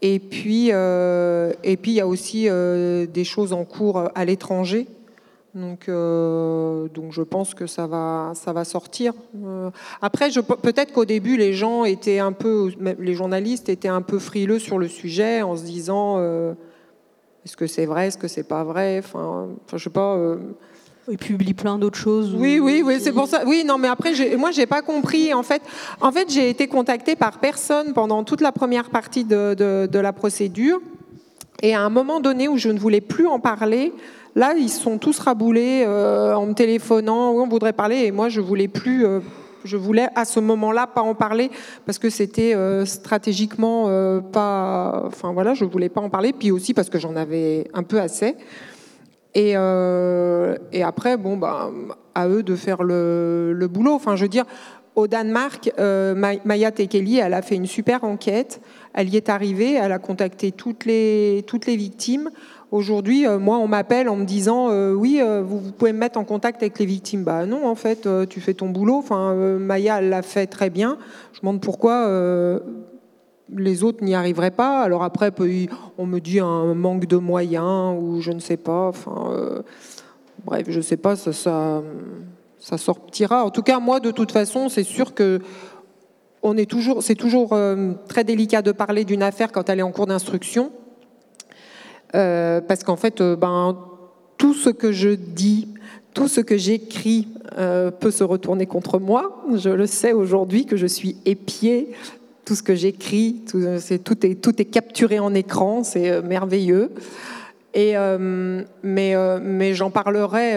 [0.00, 4.24] Et puis, euh, et puis, il y a aussi euh, des choses en cours à
[4.24, 4.86] l'étranger
[5.54, 9.12] donc, euh, donc je pense que ça va, ça va sortir.
[9.44, 10.30] Euh, après,
[10.62, 14.78] peut-être qu'au début, les gens étaient un peu, les journalistes étaient un peu frileux sur
[14.78, 16.54] le sujet, en se disant euh,
[17.44, 19.00] est-ce que c'est vrai, est-ce que c'est pas vrai.
[19.00, 20.18] Enfin, enfin, je sais pas.
[21.10, 22.34] Ils publient plein d'autres choses.
[22.34, 23.42] Oui, oui, oui, c'est pour ça.
[23.46, 25.34] Oui, non, mais après, moi, j'ai pas compris.
[25.34, 25.60] En fait,
[26.00, 29.98] en fait, j'ai été contactée par personne pendant toute la première partie de, de, de
[29.98, 30.80] la procédure,
[31.60, 33.92] et à un moment donné où je ne voulais plus en parler.
[34.34, 37.32] Là, ils sont tous raboulés euh, en me téléphonant.
[37.32, 38.04] on voudrait parler.
[38.06, 39.04] Et moi, je voulais plus.
[39.04, 39.20] Euh,
[39.64, 41.48] je voulais à ce moment-là pas en parler
[41.86, 43.86] parce que c'était euh, stratégiquement
[44.32, 45.04] pas.
[45.06, 46.32] Enfin voilà, je voulais pas en parler.
[46.32, 48.34] Puis aussi parce que j'en avais un peu assez.
[49.34, 51.70] Et, et après, bon, bah,
[52.14, 53.92] à eux de faire le, le boulot.
[53.92, 54.46] Enfin, je veux dire,
[54.96, 58.60] au Danemark, Maya Tekeli, elle a fait une super enquête.
[58.94, 59.74] Elle y est arrivée.
[59.74, 62.30] Elle a contacté toutes les toutes les victimes.
[62.72, 66.18] Aujourd'hui, euh, moi, on m'appelle en me disant euh, oui, euh, vous, pouvez me mettre
[66.18, 67.22] en contact avec les victimes.
[67.22, 68.96] Bah non, en fait, tu fais ton boulot.
[68.96, 70.96] Enfin, Maya l'a fait très bien.
[71.34, 72.08] Je me demande pourquoi
[73.54, 74.80] les autres n'y arriveraient pas.
[74.80, 75.30] Alors après,
[75.98, 78.88] on me dit un manque de moyens ou je ne sais pas.
[78.88, 79.62] Enfin,
[80.46, 81.14] bref, je ne sais pas.
[81.14, 81.32] Ça,
[82.58, 83.44] ça, sortira.
[83.44, 85.40] En tout cas, moi, de toute façon, c'est sûr que
[86.42, 87.02] on est toujours.
[87.02, 87.54] C'est toujours
[88.08, 90.72] très délicat de parler d'une affaire quand elle est en cours d'instruction.
[92.14, 93.76] Euh, parce qu'en fait, euh, ben,
[94.36, 95.68] tout ce que je dis,
[96.14, 99.44] tout ce que j'écris euh, peut se retourner contre moi.
[99.54, 101.92] Je le sais aujourd'hui que je suis épiée
[102.44, 106.90] tout ce que j'écris, tout, est, tout est capturé en écran, c'est merveilleux.
[107.72, 107.94] Et,
[108.82, 110.56] mais mais j'en parlerai,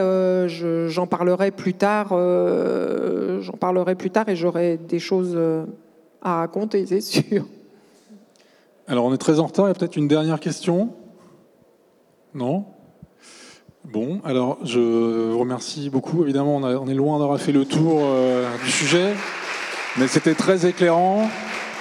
[0.89, 2.07] j'en parlerai plus tard.
[2.09, 5.37] j'en parlerai plus tard et j'aurai des choses
[6.23, 7.45] à raconter, c'est sûr.
[8.87, 10.89] Alors on est très en retard, il y a peut-être une dernière question
[12.35, 12.65] Non
[13.85, 16.23] Bon, alors je vous remercie beaucoup.
[16.23, 19.13] Évidemment, on, est loin d'avoir fait le tour euh, du sujet,
[19.97, 21.29] mais c'était très éclairant.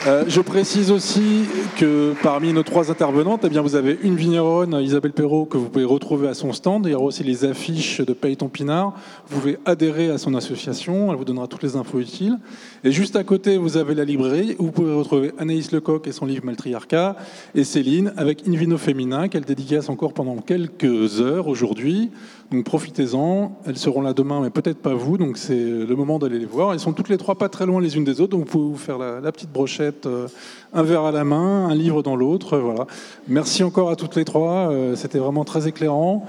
[0.07, 1.47] Euh, je précise aussi
[1.79, 5.71] que parmi nos trois intervenantes, eh bien, vous avez une vigneronne, Isabelle Perrault, que vous
[5.71, 6.85] pouvez retrouver à son stand.
[6.85, 8.93] Il y aura aussi les affiches de Payton Pinard.
[9.29, 12.39] Vous pouvez adhérer à son association, elle vous donnera toutes les infos utiles.
[12.83, 16.13] Et juste à côté, vous avez la librairie où vous pouvez retrouver Anaïs Lecoq et
[16.13, 17.17] son livre Maltriarcat,
[17.55, 22.11] et Céline avec Invino Féminin, qu'elle dédicace encore pendant quelques heures aujourd'hui.
[22.51, 26.39] Donc profitez-en, elles seront là demain, mais peut-être pas vous, donc c'est le moment d'aller
[26.39, 26.73] les voir.
[26.73, 28.71] Elles sont toutes les trois pas très loin les unes des autres, donc vous pouvez
[28.71, 30.29] vous faire la, petite brochette, euh,
[30.73, 32.59] un verre à la main, un livre dans l'autre.
[32.59, 32.87] Voilà.
[33.29, 36.27] Merci encore à toutes les trois, euh, c'était vraiment très éclairant.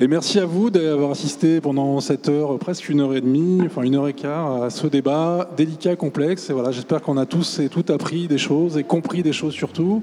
[0.00, 3.82] Et merci à vous d'avoir assisté pendant cette heure, presque une heure et demie, enfin
[3.82, 6.50] une heure et quart, à ce débat délicat, complexe.
[6.50, 9.54] Et voilà, j'espère qu'on a tous et toutes appris des choses et compris des choses
[9.54, 10.02] surtout.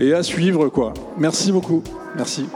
[0.00, 0.94] Et à suivre, quoi.
[1.18, 1.82] Merci beaucoup.
[2.16, 2.46] Merci.